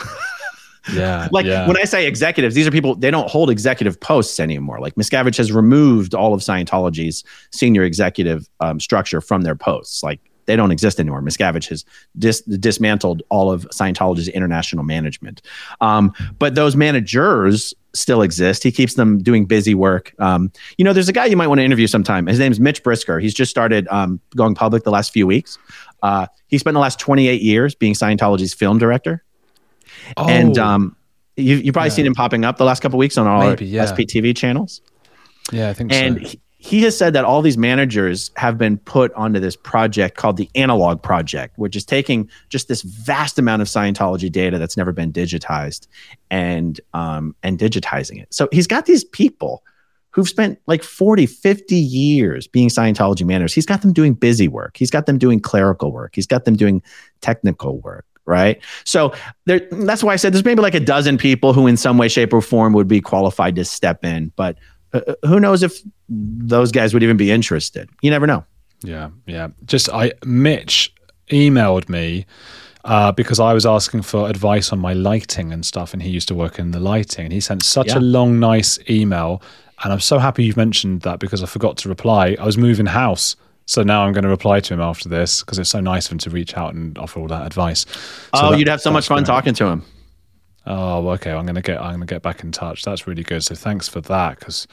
[0.95, 1.29] yeah.
[1.33, 1.66] like yeah.
[1.66, 4.81] when I say executives, these are people, they don't hold executive posts anymore.
[4.81, 10.03] Like Miscavige has removed all of Scientology's senior executive um, structure from their posts.
[10.03, 11.21] Like they don't exist anymore.
[11.21, 11.85] Miscavige has
[12.19, 15.43] dis- dismantled all of Scientology's international management.
[15.83, 18.63] Um, but those managers still exist.
[18.63, 20.15] He keeps them doing busy work.
[20.19, 22.27] Um, you know, there's a guy you might want to interview sometime.
[22.27, 23.21] His name's Mitch Brisker.
[23.21, 25.59] He's just started um, going public the last few weeks.
[26.03, 29.23] Uh, he spent the last 28 years being Scientology's film director.
[30.17, 30.27] Oh.
[30.29, 30.97] And um,
[31.37, 31.95] you, you've probably yeah.
[31.97, 33.93] seen him popping up the last couple weeks on all Maybe, our yeah.
[33.93, 34.81] SPTV channels.
[35.53, 36.39] Yeah, I think and so.
[36.61, 40.51] He, has said that all these managers have been put onto this project called the
[40.57, 45.13] Analog Project, which is taking just this vast amount of Scientology data that's never been
[45.13, 45.87] digitized
[46.31, 48.35] and um, and digitizing it.
[48.35, 49.63] So he's got these people
[50.11, 53.55] who've spent like 40, 50 years being Scientology managers.
[53.55, 54.77] He's got them doing busy work.
[54.77, 56.17] He's got them doing clerical work.
[56.17, 56.83] He's got them doing
[57.21, 58.05] technical work.
[58.27, 58.61] Right.
[58.85, 59.15] So
[59.47, 62.09] there, that's why I said there's maybe like a dozen people who, in some way,
[62.09, 64.33] shape, or form, would be qualified to step in.
[64.37, 64.59] But
[64.93, 67.89] uh, uh, who knows if those guys would even be interested?
[68.03, 68.45] You never know.
[68.82, 69.49] Yeah, yeah.
[69.64, 70.95] Just I Mitch
[71.30, 72.26] emailed me
[72.84, 76.28] uh, because I was asking for advice on my lighting and stuff, and he used
[76.28, 77.99] to work in the lighting, and he sent such yeah.
[77.99, 79.43] a long, nice email.
[79.84, 82.36] And I'm so happy you've mentioned that because I forgot to reply.
[82.39, 83.36] I was moving house.
[83.66, 86.12] So now I'm going to reply to him after this because it's so nice of
[86.12, 87.84] him to reach out and offer all that advice.
[88.34, 89.84] So oh, that, you'd have so much fun talking to him.
[90.67, 91.33] Oh, okay.
[91.33, 92.83] I'm gonna get I'm gonna get back in touch.
[92.83, 93.43] That's really good.
[93.43, 94.67] So thanks for that, because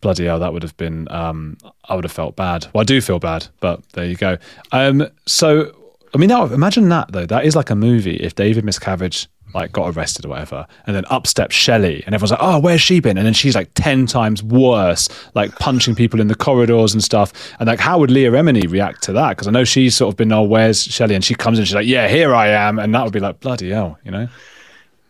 [0.00, 1.56] bloody hell, that would have been um,
[1.88, 2.66] I would have felt bad.
[2.72, 4.36] Well, I do feel bad, but there you go.
[4.72, 5.74] Um, so
[6.14, 7.26] I mean, now imagine that though.
[7.26, 8.16] That is like a movie.
[8.16, 12.32] If David Miscavige like got arrested or whatever, and then up steps Shelley, and everyone's
[12.32, 16.20] like, "Oh, where's she been?" And then she's like ten times worse, like punching people
[16.20, 17.32] in the corridors and stuff.
[17.58, 19.30] And like, how would Leah Remini react to that?
[19.30, 21.74] Because I know she's sort of been, "Oh, where's Shelley?" And she comes in, she's
[21.74, 24.28] like, "Yeah, here I am," and that would be like, "Bloody hell," you know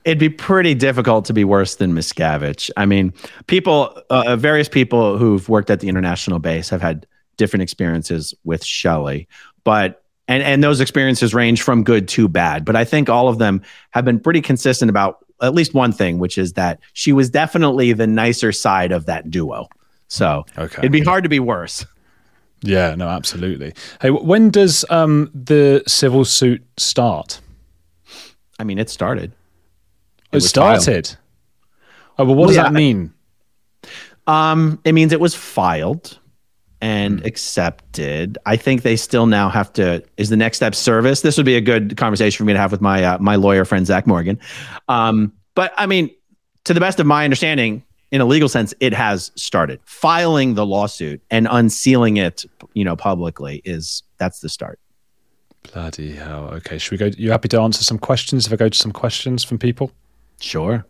[0.07, 2.71] it'd be pretty difficult to be worse than Miscavige.
[2.77, 3.13] I mean,
[3.49, 8.65] people, uh, various people who've worked at the international base have had different experiences with
[8.65, 9.29] Shelley,
[9.65, 12.65] but and and those experiences range from good to bad.
[12.65, 16.19] But I think all of them have been pretty consistent about at least one thing,
[16.19, 19.69] which is that she was definitely the nicer side of that duo.
[20.09, 20.79] So okay.
[20.79, 21.85] it'd be hard to be worse.
[22.63, 23.75] Yeah, no, absolutely.
[24.01, 27.41] Hey, when does um, the civil suit start?
[28.59, 29.33] I mean, it started.
[30.37, 31.07] It, started.
[31.07, 31.17] Filed.
[32.19, 33.13] Oh, well, what does yeah, that mean?
[34.27, 36.19] Um, it means it was filed.
[36.81, 38.39] and accepted.
[38.47, 40.05] I think they still now have to.
[40.17, 41.23] Is the next step service?
[41.23, 43.65] This would be a good conversation for me to have with my uh, my lawyer
[43.65, 44.39] friend Zach Morgan.
[44.89, 46.11] Um, but I mean,
[46.65, 49.81] to the best of my understanding, in a legal sense, it has started.
[49.85, 54.79] Filing the lawsuit and unsealing it, you know, publicly is that's the start.
[55.73, 56.51] Bloody hell.
[56.55, 57.07] Okay, should we go?
[57.07, 59.91] You happy to answer some questions if I go to some questions from people?
[60.41, 60.85] Sure.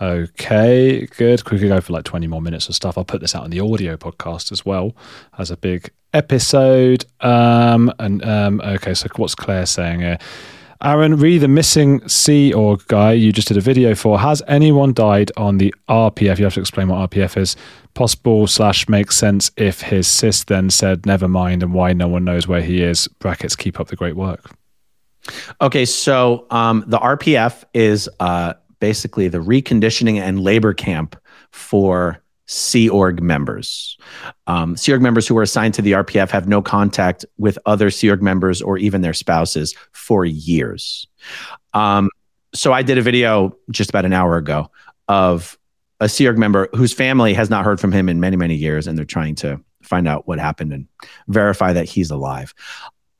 [0.00, 1.44] Okay, good.
[1.44, 2.98] Could go for like 20 more minutes of stuff.
[2.98, 4.96] I'll put this out on the audio podcast as well
[5.38, 7.04] as a big episode.
[7.20, 10.18] Um, and um, okay, so what's Claire saying here?
[10.82, 14.18] Aaron, re the missing Sea Org guy you just did a video for.
[14.18, 16.38] Has anyone died on the RPF?
[16.38, 17.54] You have to explain what RPF is.
[17.94, 22.24] Possible slash makes sense if his sis then said never mind and why no one
[22.24, 23.06] knows where he is.
[23.20, 24.50] Brackets keep up the great work.
[25.60, 31.14] Okay, so um, the RPF is uh, basically the reconditioning and labor camp
[31.52, 33.96] for Sea Org members.
[34.48, 37.90] Um, Sea Org members who are assigned to the RPF have no contact with other
[37.90, 41.06] Sea Org members or even their spouses for years.
[41.74, 42.10] Um,
[42.54, 44.68] so I did a video just about an hour ago
[45.06, 45.56] of
[46.00, 48.88] a Sea Org member whose family has not heard from him in many, many years,
[48.88, 50.88] and they're trying to find out what happened and
[51.28, 52.52] verify that he's alive.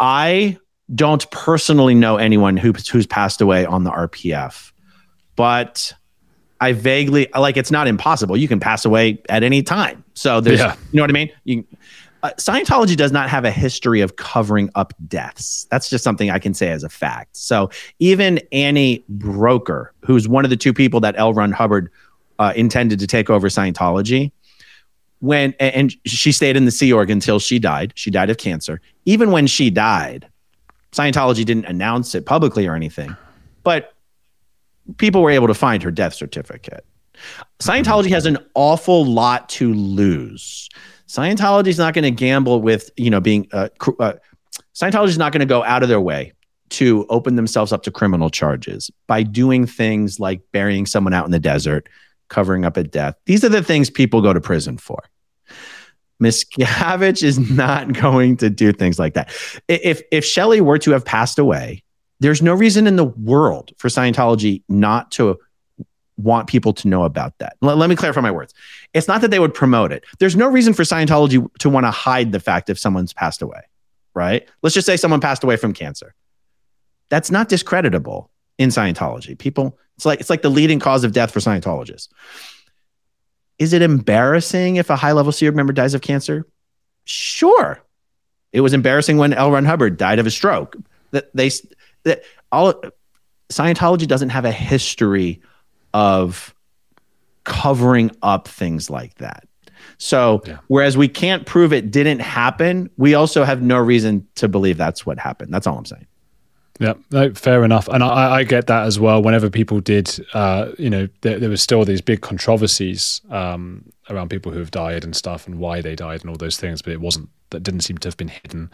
[0.00, 0.58] I
[0.92, 4.71] don't personally know anyone who, who's passed away on the RPF,
[5.42, 5.92] but
[6.60, 8.36] I vaguely like it's not impossible.
[8.36, 10.04] You can pass away at any time.
[10.14, 10.76] So there's, yeah.
[10.92, 11.32] you know what I mean?
[11.42, 11.64] You,
[12.22, 15.66] uh, Scientology does not have a history of covering up deaths.
[15.68, 17.36] That's just something I can say as a fact.
[17.36, 21.34] So even Annie Broeker, who's one of the two people that L.
[21.34, 21.90] Ron Hubbard
[22.38, 24.30] uh, intended to take over Scientology,
[25.18, 27.94] when and she stayed in the Sea Org until she died.
[27.96, 28.80] She died of cancer.
[29.06, 30.28] Even when she died,
[30.92, 33.16] Scientology didn't announce it publicly or anything,
[33.64, 33.92] but
[34.98, 36.84] people were able to find her death certificate.
[37.60, 40.68] Scientology has an awful lot to lose.
[41.06, 43.68] Scientology is not going to gamble with, you know, being, uh,
[43.98, 44.14] uh,
[44.74, 46.32] Scientology is not going to go out of their way
[46.70, 51.30] to open themselves up to criminal charges by doing things like burying someone out in
[51.30, 51.88] the desert,
[52.28, 53.14] covering up a death.
[53.26, 55.02] These are the things people go to prison for.
[56.22, 59.30] Miscavige is not going to do things like that.
[59.68, 61.82] If if Shelley were to have passed away,
[62.22, 65.38] there's no reason in the world for Scientology not to
[66.16, 67.56] want people to know about that.
[67.60, 68.54] Let, let, me clarify my words.
[68.94, 70.04] It's not that they would promote it.
[70.18, 73.62] There's no reason for Scientology to want to hide the fact if someone's passed away,
[74.14, 74.48] right?
[74.62, 76.14] Let's just say someone passed away from cancer.
[77.08, 79.36] That's not discreditable in Scientology.
[79.36, 82.08] People, it's like it's like the leading cause of death for Scientologists.
[83.58, 86.46] Is it embarrassing if a high level Sea Org member dies of cancer?
[87.04, 87.82] Sure.
[88.52, 89.50] It was embarrassing when L.
[89.50, 90.76] Ron Hubbard died of a stroke.
[91.10, 91.50] That they
[92.04, 92.82] that all
[93.50, 95.40] Scientology doesn't have a history
[95.94, 96.54] of
[97.44, 99.46] covering up things like that.
[99.98, 100.58] So, yeah.
[100.68, 105.04] whereas we can't prove it didn't happen, we also have no reason to believe that's
[105.06, 105.52] what happened.
[105.52, 106.06] That's all I'm saying.
[106.80, 109.22] Yeah, no, fair enough, and I, I, get that as well.
[109.22, 114.30] Whenever people did, uh, you know, there, there, was still these big controversies um, around
[114.30, 116.82] people who have died and stuff, and why they died and all those things.
[116.82, 118.70] But it wasn't that didn't seem to have been hidden.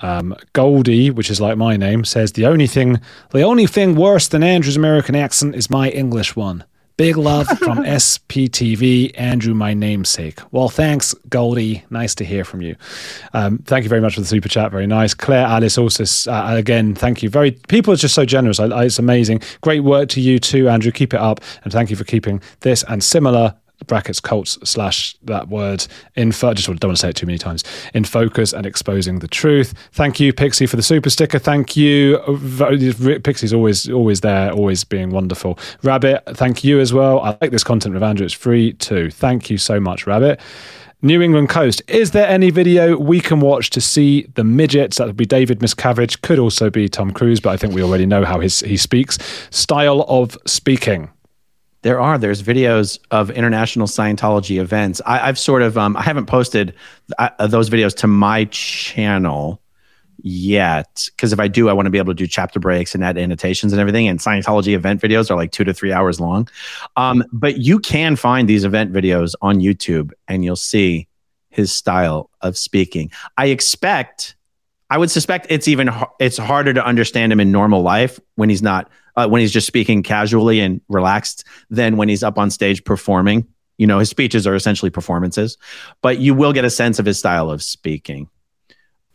[0.00, 4.28] Um, Goldie, which is like my name, says the only thing, the only thing worse
[4.28, 6.64] than Andrew's American accent is my English one.
[6.98, 10.40] Big love from SPTV, Andrew, my namesake.
[10.50, 11.84] Well, thanks, Goldie.
[11.90, 12.74] Nice to hear from you.
[13.32, 14.72] Um, thank you very much for the super chat.
[14.72, 15.14] Very nice.
[15.14, 17.30] Claire Alice also, uh, again, thank you.
[17.30, 18.58] Very People are just so generous.
[18.58, 19.42] I, I, it's amazing.
[19.60, 20.90] Great work to you too, Andrew.
[20.90, 21.40] Keep it up.
[21.62, 23.54] And thank you for keeping this and similar
[23.86, 27.38] brackets cults slash that word in fo- just don't want to say it too many
[27.38, 27.64] times
[27.94, 32.18] in focus and exposing the truth thank you pixie for the super sticker thank you
[33.22, 37.64] pixie's always always there always being wonderful rabbit thank you as well i like this
[37.64, 40.40] content with andrew it's free too thank you so much rabbit
[41.00, 41.80] New England Coast.
[41.86, 44.98] Is there any video we can watch to see the midgets?
[44.98, 46.22] That would be David Miscavige.
[46.22, 49.16] Could also be Tom Cruise, but I think we already know how his, he speaks.
[49.50, 51.08] Style of speaking.
[51.82, 52.18] There are.
[52.18, 55.00] There's videos of international Scientology events.
[55.06, 56.74] I, have sort of, um, I haven't posted
[57.18, 59.62] uh, those videos to my channel
[60.20, 63.04] yet because if I do, I want to be able to do chapter breaks and
[63.04, 64.08] add annotations and everything.
[64.08, 66.48] And Scientology event videos are like two to three hours long.
[66.96, 71.06] Um, but you can find these event videos on YouTube and you'll see
[71.50, 73.10] his style of speaking.
[73.36, 74.36] I expect,
[74.90, 78.62] I would suspect it's even it's harder to understand him in normal life when he's
[78.62, 82.84] not uh, when he's just speaking casually and relaxed than when he's up on stage
[82.84, 83.46] performing.
[83.76, 85.58] You know, his speeches are essentially performances,
[86.02, 88.28] but you will get a sense of his style of speaking.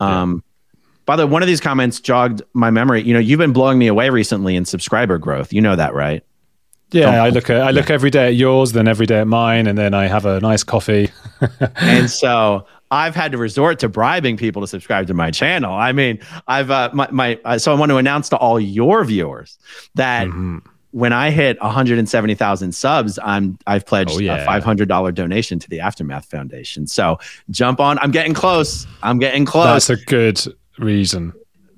[0.00, 0.80] Um, yeah.
[1.06, 3.02] By the way, one of these comments jogged my memory.
[3.02, 5.52] You know, you've been blowing me away recently in subscriber growth.
[5.52, 6.22] You know that, right?
[6.90, 7.94] Yeah, Don't, I look at I look yeah.
[7.94, 10.64] every day at yours, then every day at mine, and then I have a nice
[10.64, 11.10] coffee.
[11.76, 15.74] and so I've had to resort to bribing people to subscribe to my channel.
[15.74, 19.04] I mean, I've uh, my, my uh, so I want to announce to all your
[19.04, 19.58] viewers
[19.94, 20.28] that.
[20.28, 20.58] Mm-hmm
[20.94, 24.44] when I hit 170,000 subs, I'm I've pledged oh, yeah.
[24.44, 26.86] a $500 donation to the Aftermath Foundation.
[26.86, 27.18] So
[27.50, 27.98] jump on.
[27.98, 28.86] I'm getting close.
[29.02, 29.88] I'm getting close.
[29.88, 30.40] That's a good
[30.78, 31.32] reason.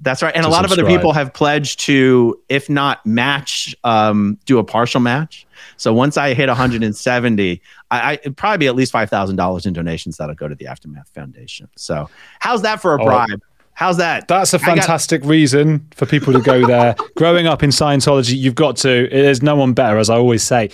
[0.07, 0.37] That's right.
[0.37, 0.79] And a lot subscribe.
[0.79, 5.49] of other people have pledged to, if not match, um, do a partial match.
[5.79, 9.67] So once I hit 170, I, I it'd probably be at least five thousand dollars
[9.67, 11.69] in donations that'll go to the Aftermath Foundation.
[11.77, 13.43] So how's that for a oh, bribe?
[13.43, 13.47] Oh.
[13.73, 14.29] How's that?
[14.29, 16.95] That's a fantastic got- reason for people to go there.
[17.17, 19.09] Growing up in Scientology, you've got to.
[19.11, 20.71] There's no one better, as I always say.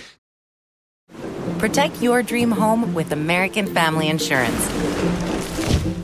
[1.57, 4.69] Protect your dream home with American Family Insurance.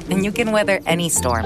[0.09, 1.45] And you can weather any storm.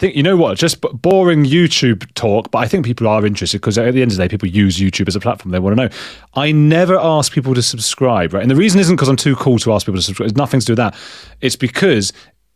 [0.00, 0.56] You know what?
[0.56, 4.16] Just boring YouTube talk, but I think people are interested because at the end of
[4.16, 5.52] the day, people use YouTube as a platform.
[5.52, 5.90] They want to know.
[6.32, 8.40] I never ask people to subscribe, right?
[8.40, 10.30] And the reason isn't because I'm too cool to ask people to subscribe.
[10.30, 10.96] It's nothing to do with that.
[11.42, 12.14] It's because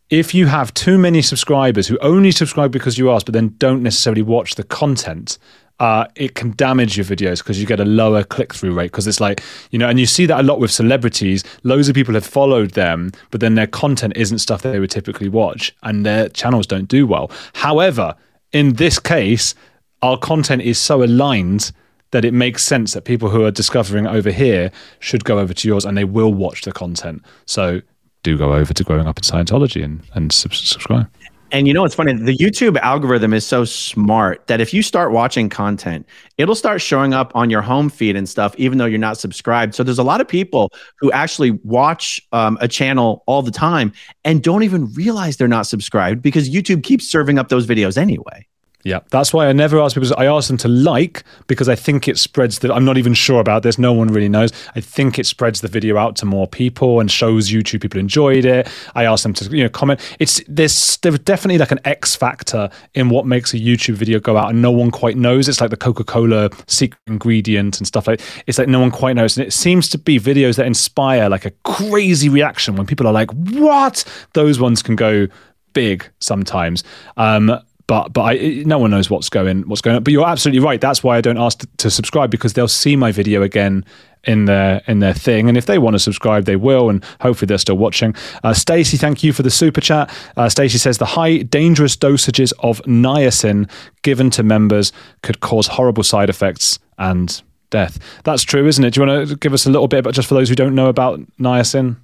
[0.08, 3.82] if you have too many subscribers who only subscribe because you ask, but then don't
[3.82, 5.36] necessarily watch the content,
[5.80, 8.90] uh, it can damage your videos because you get a lower click through rate.
[8.90, 11.44] Because it's like, you know, and you see that a lot with celebrities.
[11.62, 14.90] Loads of people have followed them, but then their content isn't stuff that they would
[14.90, 17.30] typically watch and their channels don't do well.
[17.54, 18.16] However,
[18.52, 19.54] in this case,
[20.02, 21.72] our content is so aligned
[22.10, 25.68] that it makes sense that people who are discovering over here should go over to
[25.68, 27.22] yours and they will watch the content.
[27.44, 27.82] So
[28.22, 31.08] do go over to Growing Up in Scientology and, and subscribe.
[31.51, 32.12] And you know what's funny?
[32.12, 37.14] The YouTube algorithm is so smart that if you start watching content, it'll start showing
[37.14, 39.74] up on your home feed and stuff, even though you're not subscribed.
[39.74, 43.92] So there's a lot of people who actually watch um, a channel all the time
[44.24, 48.47] and don't even realize they're not subscribed because YouTube keeps serving up those videos anyway.
[48.89, 50.09] Yeah, that's why I never ask people.
[50.16, 52.72] I ask them to like because I think it spreads that.
[52.72, 53.78] I'm not even sure about this.
[53.78, 54.51] No one really knows.
[54.74, 58.47] I think it spreads the video out to more people and shows YouTube people enjoyed
[58.47, 58.66] it.
[58.95, 60.01] I ask them to you know comment.
[60.18, 64.39] It's there's there's definitely like an X factor in what makes a YouTube video go
[64.39, 65.51] out, and no one quite knows.
[65.51, 68.22] It's like the Coca Cola secret ingredient and stuff like.
[68.47, 71.45] It's like no one quite knows, and it seems to be videos that inspire like
[71.45, 75.28] a crazy reaction when people are like, "What?" Those ones can go
[75.74, 76.82] big sometimes.
[77.18, 80.05] Um, but but I, no one knows what's going what's going on.
[80.05, 80.80] But you're absolutely right.
[80.80, 83.84] That's why I don't ask to, to subscribe because they'll see my video again
[84.24, 85.49] in their in their thing.
[85.49, 88.14] And if they want to subscribe, they will, and hopefully they're still watching.
[88.45, 90.14] Uh, Stacy, thank you for the super chat.
[90.36, 93.68] Uh, Stacy says the high dangerous dosages of niacin
[94.03, 97.99] given to members could cause horrible side effects and death.
[98.24, 98.95] That's true, isn't it?
[98.95, 100.74] Do you want to give us a little bit, but just for those who don't
[100.74, 101.97] know about niacin?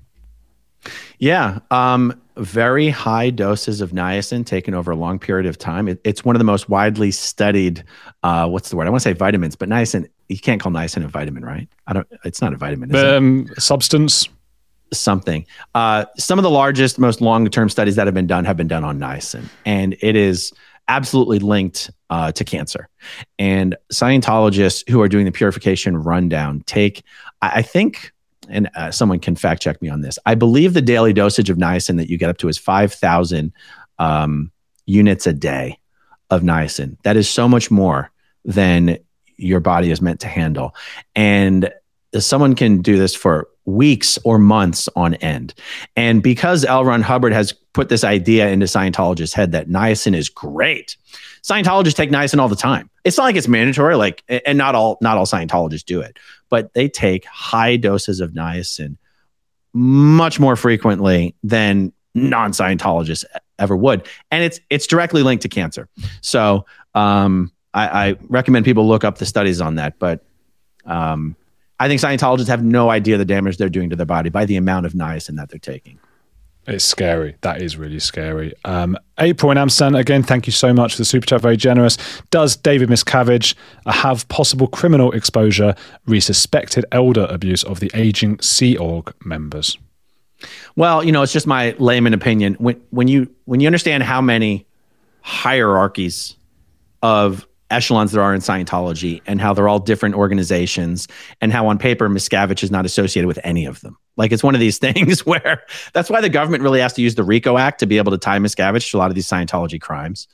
[1.18, 1.60] Yeah.
[1.70, 5.88] Um, very high doses of niacin taken over a long period of time.
[5.88, 7.84] It, it's one of the most widely studied.
[8.22, 8.86] Uh, what's the word?
[8.86, 10.08] I want to say vitamins, but niacin.
[10.28, 11.68] You can't call niacin a vitamin, right?
[11.86, 12.08] I don't.
[12.24, 12.94] It's not a vitamin.
[12.94, 14.28] Um, substance.
[14.92, 15.46] Something.
[15.74, 18.84] Uh, some of the largest, most long-term studies that have been done have been done
[18.84, 20.52] on niacin, and it is
[20.86, 22.88] absolutely linked uh, to cancer.
[23.38, 27.02] And Scientologists who are doing the purification rundown take,
[27.42, 28.12] I, I think
[28.48, 30.18] and uh, someone can fact check me on this.
[30.26, 33.52] I believe the daily dosage of niacin that you get up to is 5,000
[33.98, 34.50] um,
[34.86, 35.78] units a day
[36.30, 36.96] of niacin.
[37.04, 38.10] That is so much more
[38.44, 38.98] than
[39.36, 40.74] your body is meant to handle.
[41.14, 41.72] And
[42.18, 45.54] someone can do this for weeks or months on end.
[45.96, 46.84] And because L.
[46.84, 50.96] Ron Hubbard has put this idea into Scientologists' head that niacin is great,
[51.42, 52.90] Scientologists take niacin all the time.
[53.04, 56.18] It's not like it's mandatory, like, and not all not all Scientologists do it,
[56.48, 58.96] but they take high doses of niacin
[59.72, 63.24] much more frequently than non-Scientologists
[63.58, 65.88] ever would, and it's it's directly linked to cancer.
[66.20, 70.24] So um, I, I recommend people look up the studies on that, but
[70.86, 71.36] um,
[71.80, 74.56] I think Scientologists have no idea the damage they're doing to their body by the
[74.56, 75.98] amount of niacin that they're taking.
[76.66, 77.36] It's scary.
[77.42, 78.54] That is really scary.
[78.64, 81.42] Um, April in Amsterdam, again, thank you so much for the super chat.
[81.42, 81.98] Very generous.
[82.30, 83.54] Does David Miscavige
[83.86, 85.74] have possible criminal exposure
[86.06, 89.76] re suspected elder abuse of the aging Sea Org members?
[90.76, 92.54] Well, you know, it's just my layman opinion.
[92.54, 94.66] When when you when you understand how many
[95.20, 96.36] hierarchies
[97.02, 101.08] of echelons there are in Scientology and how they're all different organizations
[101.40, 103.96] and how on paper Miscavige is not associated with any of them.
[104.16, 105.62] Like it's one of these things where
[105.92, 108.18] that's why the government really has to use the RICO Act to be able to
[108.18, 110.28] tie Miscavige to a lot of these Scientology crimes.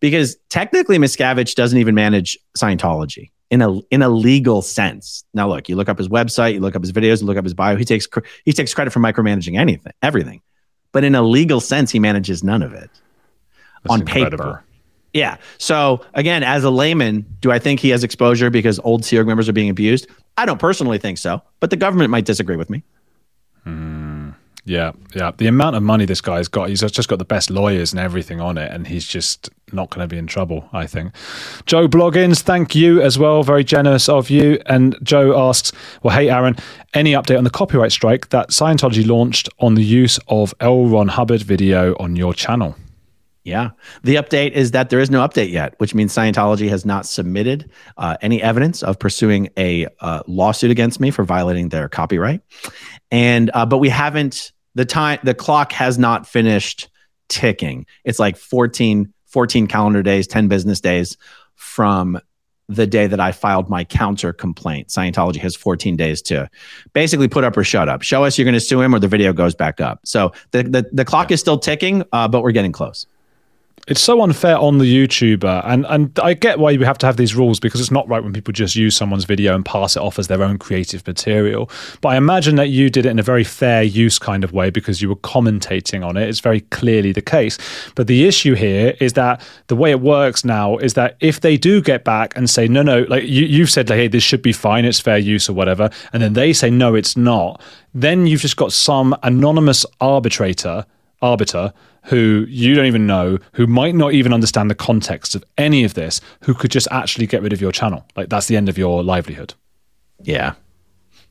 [0.00, 5.24] Because technically Miscavige doesn't even manage Scientology in a in a legal sense.
[5.34, 7.44] Now look, you look up his website, you look up his videos, you look up
[7.44, 8.06] his bio, he takes
[8.44, 10.42] he takes credit for micromanaging anything, everything.
[10.92, 12.90] But in a legal sense, he manages none of it.
[13.82, 14.44] That's on incredible.
[14.44, 14.64] paper.
[15.16, 15.38] Yeah.
[15.56, 19.26] So again, as a layman, do I think he has exposure because old Sea Org
[19.26, 20.06] members are being abused?
[20.36, 22.82] I don't personally think so, but the government might disagree with me.
[23.64, 24.30] Hmm.
[24.66, 25.30] Yeah, yeah.
[25.34, 28.40] The amount of money this guy's got, he's just got the best lawyers and everything
[28.40, 31.14] on it, and he's just not going to be in trouble, I think.
[31.66, 33.44] Joe Bloggins, thank you as well.
[33.44, 34.60] Very generous of you.
[34.66, 35.70] And Joe asks,
[36.02, 36.56] Well, hey, Aaron,
[36.94, 40.86] any update on the copyright strike that Scientology launched on the use of L.
[40.86, 42.76] Ron Hubbard video on your channel?
[43.46, 43.70] Yeah.
[44.02, 47.70] The update is that there is no update yet, which means Scientology has not submitted
[47.96, 52.40] uh, any evidence of pursuing a uh, lawsuit against me for violating their copyright.
[53.12, 56.88] And uh, but we haven't the time the clock has not finished
[57.28, 57.86] ticking.
[58.02, 61.16] It's like 14 14 calendar days, 10 business days
[61.54, 62.18] from
[62.68, 64.88] the day that I filed my counter complaint.
[64.88, 66.50] Scientology has 14 days to
[66.94, 68.02] basically put up or shut up.
[68.02, 70.00] Show us you're going to sue him or the video goes back up.
[70.04, 73.06] So the the, the clock is still ticking, uh, but we're getting close.
[73.88, 77.16] It's so unfair on the YouTuber, and and I get why we have to have
[77.16, 80.00] these rules because it's not right when people just use someone's video and pass it
[80.00, 81.70] off as their own creative material.
[82.00, 84.70] But I imagine that you did it in a very fair use kind of way
[84.70, 86.28] because you were commentating on it.
[86.28, 87.58] It's very clearly the case.
[87.94, 91.56] But the issue here is that the way it works now is that if they
[91.56, 94.42] do get back and say no, no, like you, you've said, like, hey, this should
[94.42, 97.62] be fine, it's fair use or whatever, and then they say no, it's not,
[97.94, 100.86] then you've just got some anonymous arbitrator
[101.22, 101.72] arbiter
[102.06, 105.94] who you don't even know, who might not even understand the context of any of
[105.94, 108.04] this, who could just actually get rid of your channel.
[108.16, 109.54] Like that's the end of your livelihood.
[110.22, 110.54] Yeah.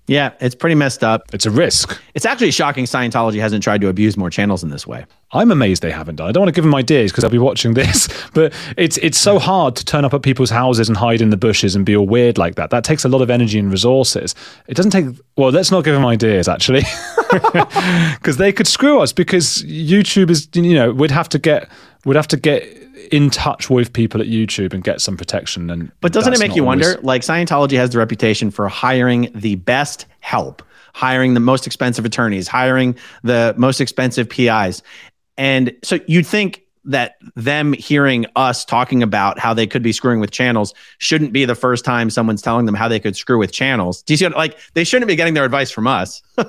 [0.07, 1.33] Yeah, it's pretty messed up.
[1.33, 1.99] It's a risk.
[2.13, 5.05] It's actually shocking Scientology hasn't tried to abuse more channels in this way.
[5.31, 6.29] I'm amazed they haven't done.
[6.29, 9.17] I don't want to give them ideas because they'll be watching this, but it's it's
[9.17, 11.95] so hard to turn up at people's houses and hide in the bushes and be
[11.95, 12.69] all weird like that.
[12.69, 14.35] That takes a lot of energy and resources.
[14.67, 15.07] It doesn't take.
[15.35, 16.83] Well, let's not give them ideas actually,
[18.13, 19.11] because they could screw us.
[19.11, 21.67] Because YouTube is, you know, we'd have to get
[22.05, 25.69] we'd have to get in touch with people at YouTube and get some protection.
[25.69, 27.01] And But doesn't it make you always- wonder?
[27.01, 30.61] Like Scientology has the reputation for hiring the best help,
[30.93, 34.81] hiring the most expensive attorneys, hiring the most expensive PIs.
[35.37, 40.19] And so you'd think that them hearing us talking about how they could be screwing
[40.19, 43.51] with channels shouldn't be the first time someone's telling them how they could screw with
[43.51, 44.03] channels.
[44.03, 46.21] Do you see what, like they shouldn't be getting their advice from us.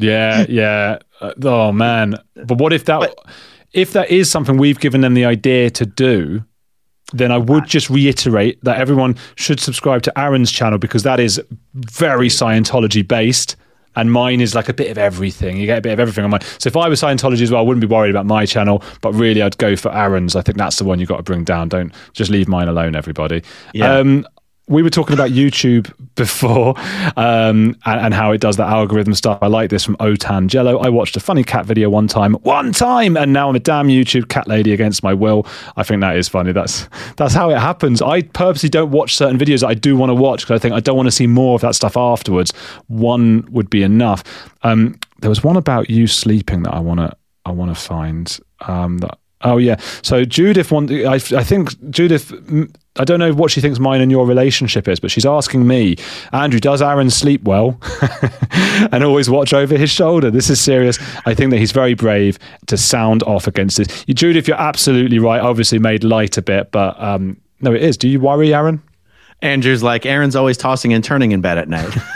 [0.00, 1.00] Yeah, yeah.
[1.20, 2.14] Uh, oh man.
[2.34, 3.18] But what if that But-
[3.72, 6.44] if that is something we've given them the idea to do,
[7.12, 11.40] then I would just reiterate that everyone should subscribe to Aaron's channel because that is
[11.74, 13.56] very Scientology based.
[13.94, 15.58] And mine is like a bit of everything.
[15.58, 16.40] You get a bit of everything on mine.
[16.58, 19.12] So if I was Scientology as well, I wouldn't be worried about my channel, but
[19.12, 20.34] really I'd go for Aaron's.
[20.34, 21.68] I think that's the one you've got to bring down.
[21.68, 23.42] Don't just leave mine alone, everybody.
[23.74, 23.98] Yeah.
[23.98, 24.26] Um,
[24.68, 26.74] we were talking about YouTube before
[27.16, 29.38] um, and, and how it does that algorithm stuff.
[29.42, 30.78] I like this from Otan Jello.
[30.78, 33.88] I watched a funny cat video one time, one time, and now I'm a damn
[33.88, 35.46] YouTube cat lady against my will.
[35.76, 36.52] I think that is funny.
[36.52, 38.02] That's that's how it happens.
[38.02, 40.74] I purposely don't watch certain videos that I do want to watch because I think
[40.74, 42.52] I don't want to see more of that stuff afterwards.
[42.88, 44.22] One would be enough.
[44.62, 48.38] Um, there was one about you sleeping that I want to I want to find.
[48.60, 49.76] Um, that Oh yeah.
[50.02, 52.32] So Judith, want, I, I think Judith.
[52.96, 55.96] I don't know what she thinks mine and your relationship is, but she's asking me,
[56.34, 57.80] Andrew, does Aaron sleep well
[58.92, 60.30] and always watch over his shoulder?
[60.30, 60.98] This is serious.
[61.24, 64.04] I think that he's very brave to sound off against this.
[64.06, 65.40] You, Judith, you're absolutely right.
[65.40, 67.96] Obviously made light a bit, but um, no, it is.
[67.96, 68.82] Do you worry, Aaron?
[69.40, 71.96] Andrew's like, Aaron's always tossing and turning in bed at night.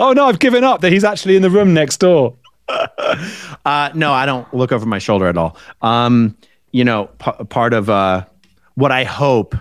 [0.00, 0.80] Oh no, I've given up.
[0.80, 2.34] That he's actually in the room next door.
[2.68, 5.56] Uh, no, I don't look over my shoulder at all.
[5.82, 6.36] Um,
[6.72, 8.24] you know, p- part of uh,
[8.74, 9.54] what I hope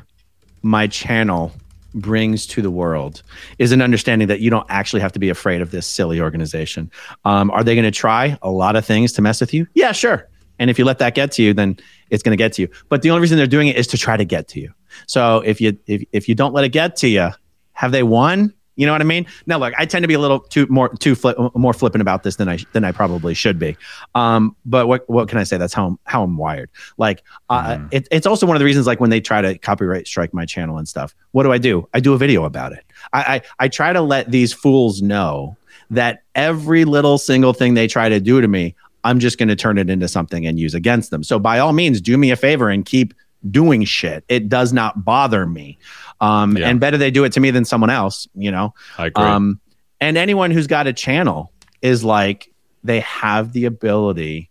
[0.61, 1.51] my channel
[1.93, 3.23] brings to the world
[3.57, 6.91] is an understanding that you don't actually have to be afraid of this silly organization.
[7.25, 9.67] Um, are they going to try a lot of things to mess with you?
[9.73, 10.27] Yeah, sure.
[10.59, 11.77] And if you let that get to you, then
[12.09, 12.69] it's going to get to you.
[12.89, 14.73] But the only reason they're doing it is to try to get to you.
[15.05, 17.29] So if you if, if you don't let it get to you,
[17.73, 18.53] have they won?
[18.77, 19.25] You know what I mean?
[19.47, 22.23] Now, look, I tend to be a little too more too flip, more flippant about
[22.23, 23.75] this than I than I probably should be.
[24.15, 25.57] Um, but what what can I say?
[25.57, 26.69] That's how I'm, how I'm wired.
[26.97, 28.87] Like, uh, it, it's also one of the reasons.
[28.87, 31.89] Like when they try to copyright strike my channel and stuff, what do I do?
[31.93, 32.85] I do a video about it.
[33.11, 35.57] I I, I try to let these fools know
[35.89, 39.55] that every little single thing they try to do to me, I'm just going to
[39.55, 41.23] turn it into something and use against them.
[41.23, 43.13] So by all means, do me a favor and keep
[43.51, 44.25] doing shit.
[44.27, 45.77] It does not bother me.
[46.19, 46.69] Um, Yeah.
[46.69, 48.73] And better they do it to me than someone else, you know?
[48.97, 49.23] I agree.
[49.23, 49.59] Um,
[49.99, 51.51] and anyone who's got a channel
[51.81, 52.51] is like,
[52.83, 54.49] they have the ability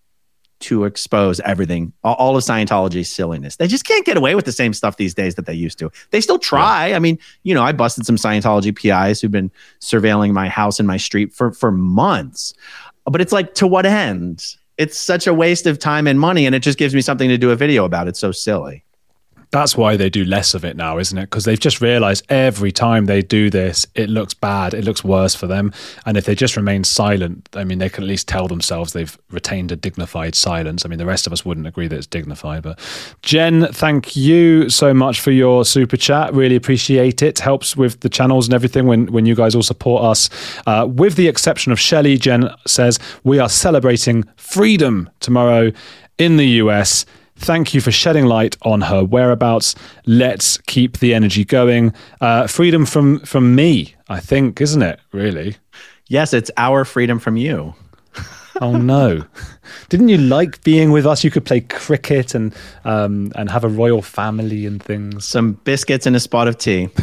[0.58, 3.56] to expose everything, all, of Scientology's silliness.
[3.56, 5.90] They just can't get away with the same stuff these days that they used to.
[6.10, 6.94] They still try.
[6.94, 9.50] I mean, you know, I busted some Scientology PIs who've been
[9.80, 12.54] surveilling my house and my street for for months.
[13.04, 14.42] But it's like, to what end?
[14.78, 17.38] It's such a waste of time and money, and it just gives me something to
[17.38, 18.08] do a video about.
[18.08, 18.82] It's so silly.
[19.57, 21.30] That's why they do less of it now, isn't it?
[21.30, 25.34] Because they've just realized every time they do this, it looks bad, it looks worse
[25.34, 25.72] for them.
[26.04, 29.16] And if they just remain silent, I mean, they can at least tell themselves they've
[29.30, 30.84] retained a dignified silence.
[30.84, 32.64] I mean, the rest of us wouldn't agree that it's dignified.
[32.64, 32.78] But
[33.22, 36.34] Jen, thank you so much for your super chat.
[36.34, 37.38] Really appreciate it.
[37.38, 40.28] Helps with the channels and everything when, when you guys all support us.
[40.66, 45.72] Uh, with the exception of Shelley, Jen says, we are celebrating freedom tomorrow
[46.18, 47.07] in the US.
[47.37, 49.74] Thank you for shedding light on her whereabouts.
[50.07, 51.93] Let's keep the energy going.
[52.20, 55.01] Uh, freedom from from me, I think, isn't it?
[55.12, 55.57] Really?
[56.09, 57.74] Yes, it's our freedom from you.
[58.62, 59.22] Oh no!
[59.91, 61.22] Didn't you like being with us?
[61.22, 65.26] You could play cricket and um, and have a royal family and things.
[65.26, 66.89] Some biscuits and a spot of tea.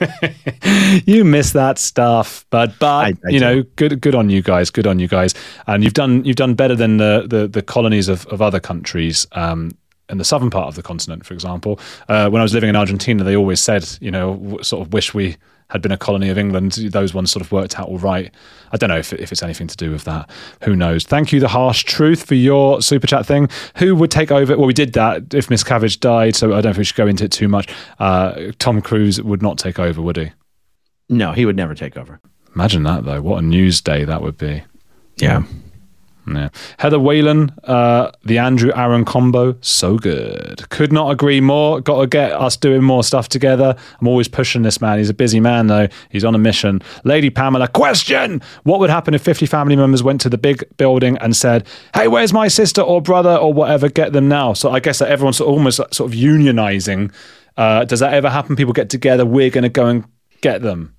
[1.06, 3.68] you miss that stuff, but but I- I you know, do.
[3.76, 4.70] good good on you guys.
[4.70, 5.34] Good on you guys.
[5.66, 9.26] And you've done you've done better than the the, the colonies of, of other countries.
[9.32, 9.70] Um,
[10.08, 12.76] in the southern part of the continent, for example, uh, when I was living in
[12.76, 15.36] Argentina, they always said, you know, w- sort of wish we
[15.70, 16.72] had been a colony of England.
[16.72, 18.32] Those ones sort of worked out all right.
[18.72, 20.30] I don't know if, if it's anything to do with that.
[20.62, 21.04] Who knows?
[21.04, 23.48] Thank you, The Harsh Truth, for your super chat thing.
[23.76, 24.56] Who would take over?
[24.56, 27.24] Well, we did that if Miscavige died, so I don't think we should go into
[27.24, 27.72] it too much.
[27.98, 30.30] Uh, Tom Cruise would not take over, would he?
[31.08, 32.20] No, he would never take over.
[32.54, 33.20] Imagine that though.
[33.20, 34.62] What a news day that would be.
[35.16, 35.42] Yeah.
[35.42, 35.42] Yeah.
[36.78, 40.68] Heather Whalen, uh, the Andrew Aaron combo, so good.
[40.70, 41.80] Could not agree more.
[41.80, 43.76] Got to get us doing more stuff together.
[44.00, 44.98] I'm always pushing this man.
[44.98, 45.88] He's a busy man though.
[46.10, 46.82] He's on a mission.
[47.04, 51.16] Lady Pamela, question: What would happen if 50 family members went to the big building
[51.18, 53.88] and said, "Hey, where's my sister or brother or whatever?
[53.88, 57.12] Get them now." So I guess that everyone's almost sort of unionizing.
[57.56, 58.56] Uh, does that ever happen?
[58.56, 59.24] People get together.
[59.24, 60.04] We're going to go and
[60.40, 60.95] get them.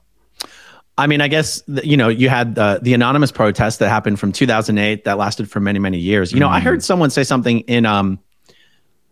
[0.98, 4.32] I mean, I guess you know you had uh, the anonymous protest that happened from
[4.32, 6.32] 2008 that lasted for many many years.
[6.32, 8.20] You know, I heard someone say something in um,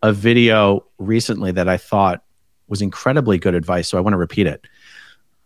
[0.01, 2.23] a video recently that I thought
[2.67, 3.87] was incredibly good advice.
[3.87, 4.65] So I want to repeat it.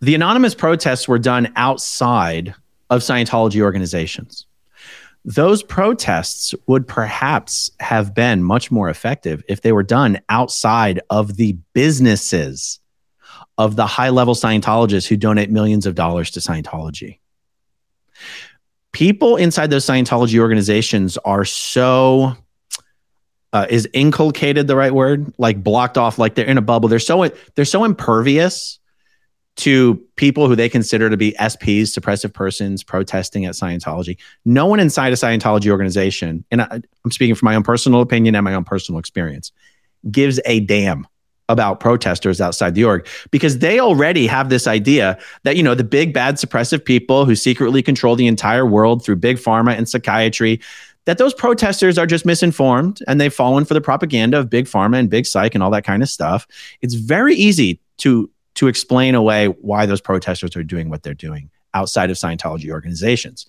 [0.01, 2.55] The anonymous protests were done outside
[2.89, 4.45] of Scientology organizations.
[5.25, 11.35] Those protests would perhaps have been much more effective if they were done outside of
[11.35, 12.79] the businesses
[13.59, 17.19] of the high level Scientologists who donate millions of dollars to Scientology.
[18.93, 22.35] People inside those Scientology organizations are so,
[23.51, 25.33] uh, is inculcated the right word?
[25.37, 26.87] Like blocked off, like they're in a bubble.
[26.87, 28.79] They're so, they're so impervious
[29.57, 34.17] to people who they consider to be SPs, suppressive persons protesting at Scientology.
[34.45, 38.35] No one inside a Scientology organization, and I, I'm speaking from my own personal opinion
[38.35, 39.51] and my own personal experience,
[40.09, 41.05] gives a damn
[41.49, 45.83] about protesters outside the org because they already have this idea that you know the
[45.83, 50.61] big bad suppressive people who secretly control the entire world through big pharma and psychiatry
[51.05, 54.99] that those protesters are just misinformed and they've fallen for the propaganda of big pharma
[54.99, 56.45] and big psych and all that kind of stuff.
[56.81, 61.49] It's very easy to to explain away why those protesters are doing what they're doing
[61.73, 63.45] outside of scientology organizations.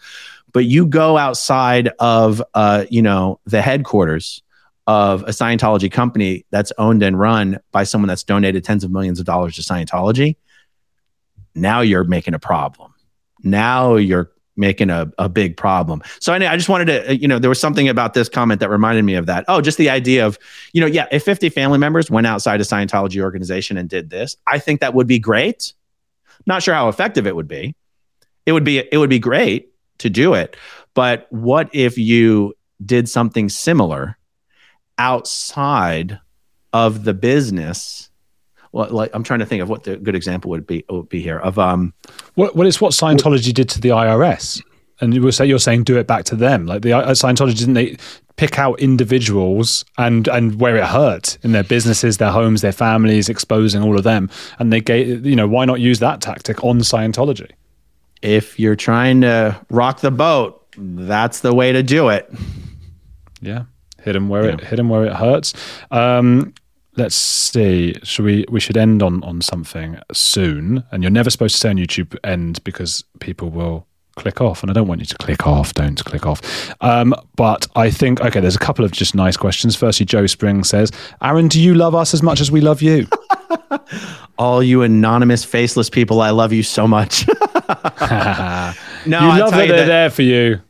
[0.53, 4.43] But you go outside of uh, you know the headquarters
[4.87, 9.21] of a Scientology company that's owned and run by someone that's donated tens of millions
[9.21, 10.37] of dollars to Scientology,
[11.55, 12.93] now you're making a problem.
[13.43, 16.03] Now you're making a, a big problem.
[16.21, 18.61] So I, I just wanted to, uh, you know, there was something about this comment
[18.61, 19.45] that reminded me of that.
[19.49, 20.39] Oh, just the idea of,
[20.73, 24.37] you know, yeah, if 50 family members went outside a Scientology organization and did this,
[24.47, 25.73] I think that would be great.
[26.47, 27.75] Not sure how effective it would be.
[28.47, 30.57] It would be, it would be great to do it.
[30.95, 32.55] But what if you
[32.85, 34.19] did something similar
[35.01, 36.21] outside
[36.73, 38.11] of the business.
[38.73, 41.21] Well like i'm trying to think of what the good example would be would be
[41.21, 41.93] here of um
[42.37, 44.63] well, it's what Scientology did to the IRS,
[45.01, 46.67] and you were say you're saying do it back to them.
[46.67, 47.97] Like the uh, Scientology didn't they
[48.37, 53.29] pick out individuals and and where it hurt in their businesses, their homes, their families,
[53.29, 54.31] exposing all of them,
[54.61, 57.51] and they gave you know why not use that tactic on Scientology?
[58.23, 62.31] if you're trying to rock the boat that's the way to do it.
[63.41, 63.65] Yeah,
[64.03, 65.53] hit him where it hit 'em where it hurts.
[65.91, 66.55] Um,
[66.97, 67.95] let's see.
[68.03, 68.45] Should we?
[68.51, 70.85] We should end on on something soon.
[70.93, 73.87] And you're never supposed to say on YouTube end because people will
[74.17, 75.73] click off, and I don't want you to click off.
[75.73, 76.41] Don't click off.
[76.83, 78.41] Um, but I think okay.
[78.41, 79.77] There's a couple of just nice questions.
[79.77, 80.91] Firstly, Joe Spring says,
[81.23, 83.07] "Aaron, do you love us as much as we love you?"
[84.39, 87.27] All you anonymous, faceless people, I love you so much.
[88.09, 88.73] no,
[89.05, 90.61] you I'll love that you they're that- there for you.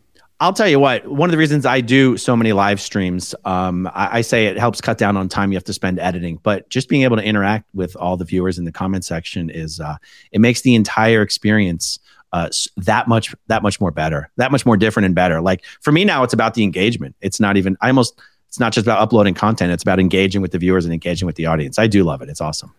[0.41, 1.07] I'll tell you what.
[1.07, 4.57] One of the reasons I do so many live streams, um, I, I say it
[4.57, 6.41] helps cut down on time you have to spend editing.
[6.43, 9.80] But just being able to interact with all the viewers in the comment section is
[9.80, 9.97] uh,
[10.32, 11.99] it makes the entire experience
[12.32, 15.41] uh, that much that much more better, that much more different and better.
[15.43, 17.14] Like for me now, it's about the engagement.
[17.20, 17.76] It's not even.
[17.80, 18.18] I almost.
[18.49, 19.70] It's not just about uploading content.
[19.70, 21.78] It's about engaging with the viewers and engaging with the audience.
[21.78, 22.28] I do love it.
[22.28, 22.74] It's awesome.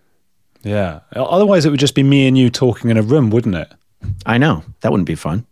[0.63, 0.99] Yeah.
[1.15, 3.71] Otherwise, it would just be me and you talking in a room, wouldn't it?
[4.25, 5.45] I know that wouldn't be fun.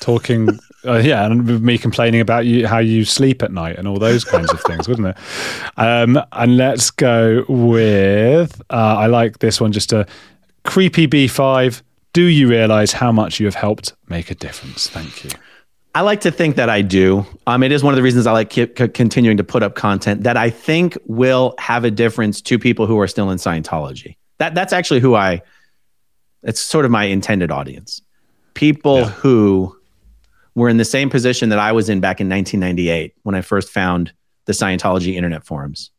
[0.00, 3.98] Talking, uh, yeah, and me complaining about you how you sleep at night and all
[3.98, 5.16] those kinds of things, wouldn't it?
[5.76, 9.72] Um, and let's go with uh, I like this one.
[9.72, 10.06] Just a
[10.64, 11.82] creepy B five.
[12.12, 14.88] Do you realize how much you have helped make a difference?
[14.88, 15.30] Thank you.
[15.96, 17.24] I like to think that I do.
[17.46, 20.24] Um, it is one of the reasons I like c- continuing to put up content
[20.24, 24.16] that I think will have a difference to people who are still in Scientology.
[24.38, 25.42] That that's actually who I.
[26.42, 28.02] It's sort of my intended audience.
[28.54, 29.76] People who
[30.54, 33.70] were in the same position that I was in back in 1998 when I first
[33.70, 34.12] found
[34.44, 35.90] the Scientology internet forums.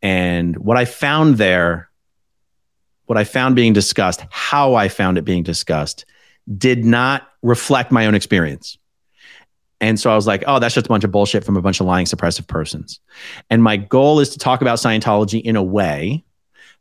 [0.00, 1.88] And what I found there,
[3.06, 6.04] what I found being discussed, how I found it being discussed,
[6.56, 8.78] did not reflect my own experience.
[9.80, 11.80] And so I was like, oh, that's just a bunch of bullshit from a bunch
[11.80, 13.00] of lying, suppressive persons.
[13.50, 16.24] And my goal is to talk about Scientology in a way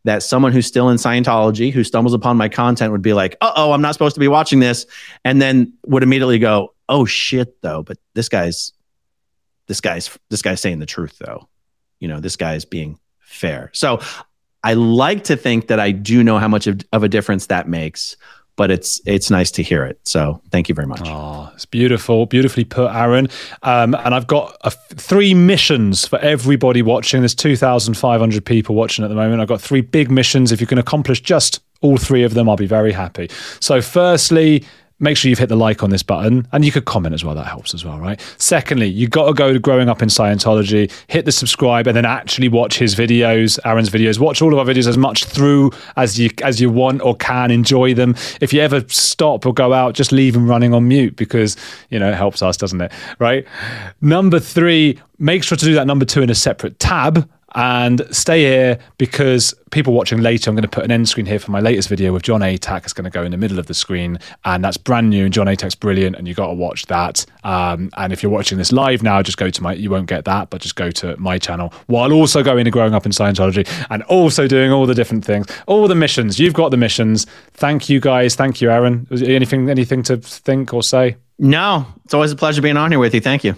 [0.04, 3.52] that someone who's still in Scientology, who stumbles upon my content, would be like, uh
[3.56, 4.86] oh, I'm not supposed to be watching this.
[5.24, 7.84] And then would immediately go, oh shit, though.
[7.84, 8.74] But this guy's,
[9.68, 11.48] this guy's, this guy's saying the truth, though.
[12.00, 13.70] You know, this guy's being fair.
[13.74, 14.02] So
[14.64, 17.68] I like to think that I do know how much of, of a difference that
[17.68, 18.18] makes
[18.56, 20.00] but it's it's nice to hear it.
[20.04, 21.02] So thank you very much.
[21.06, 23.28] Oh, it's beautiful, beautifully put, Aaron.
[23.64, 24.56] Um, and I've got
[24.96, 27.22] three missions for everybody watching.
[27.22, 29.42] There's 2,500 people watching at the moment.
[29.42, 30.52] I've got three big missions.
[30.52, 33.30] If you can accomplish just all three of them, I'll be very happy.
[33.60, 34.64] So, firstly,
[35.02, 37.36] make sure you've hit the like on this button and you could comment as well
[37.36, 38.22] that helps as well right?
[38.38, 42.06] Secondly you've got to go to growing up in scientology hit the subscribe and then
[42.06, 44.20] actually watch his videos aaron's videos.
[44.20, 47.52] Watch all of our videos as much through as you as you want or can
[47.52, 48.16] enjoy them.
[48.40, 51.58] If you ever stop or go out just leave them running on mute because
[51.90, 53.46] you know it helps us doesn't it right?
[54.02, 58.42] Number three make sure to do that number two in a separate tab and stay
[58.42, 61.60] here because people watching later, I'm going to put an end screen here for my
[61.60, 62.84] latest video with John Atack.
[62.84, 65.26] It's going to go in the middle of the screen, and that's brand new.
[65.26, 67.26] And John Atack's brilliant, and you got to watch that.
[67.44, 69.74] Um, and if you're watching this live now, just go to my.
[69.74, 72.94] You won't get that, but just go to my channel while also going to growing
[72.94, 76.40] up in Scientology and also doing all the different things, all the missions.
[76.40, 77.26] You've got the missions.
[77.54, 78.36] Thank you guys.
[78.36, 79.08] Thank you, Aaron.
[79.12, 81.18] Anything anything to think or say?
[81.40, 83.22] No, it's always a pleasure being on here with you.
[83.22, 83.56] Thank you.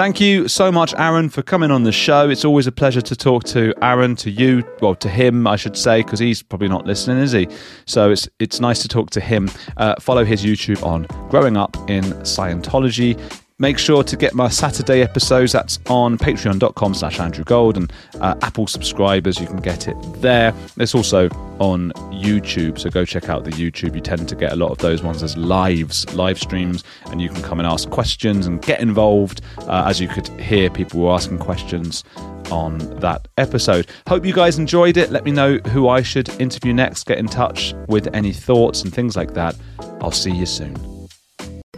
[0.00, 2.30] Thank you so much, Aaron, for coming on the show.
[2.30, 5.76] It's always a pleasure to talk to Aaron, to you, well, to him, I should
[5.76, 7.46] say, because he's probably not listening, is he?
[7.84, 9.50] So it's it's nice to talk to him.
[9.76, 13.20] Uh, follow his YouTube on Growing Up in Scientology.
[13.60, 15.52] Make sure to get my Saturday episodes.
[15.52, 19.38] That's on patreon.com slash Andrew Gold and uh, Apple subscribers.
[19.38, 20.54] You can get it there.
[20.78, 22.78] It's also on YouTube.
[22.78, 23.94] So go check out the YouTube.
[23.94, 27.28] You tend to get a lot of those ones as lives, live streams, and you
[27.28, 29.42] can come and ask questions and get involved.
[29.58, 32.02] Uh, as you could hear, people were asking questions
[32.50, 33.88] on that episode.
[34.08, 35.10] Hope you guys enjoyed it.
[35.10, 37.04] Let me know who I should interview next.
[37.04, 39.54] Get in touch with any thoughts and things like that.
[40.00, 40.99] I'll see you soon.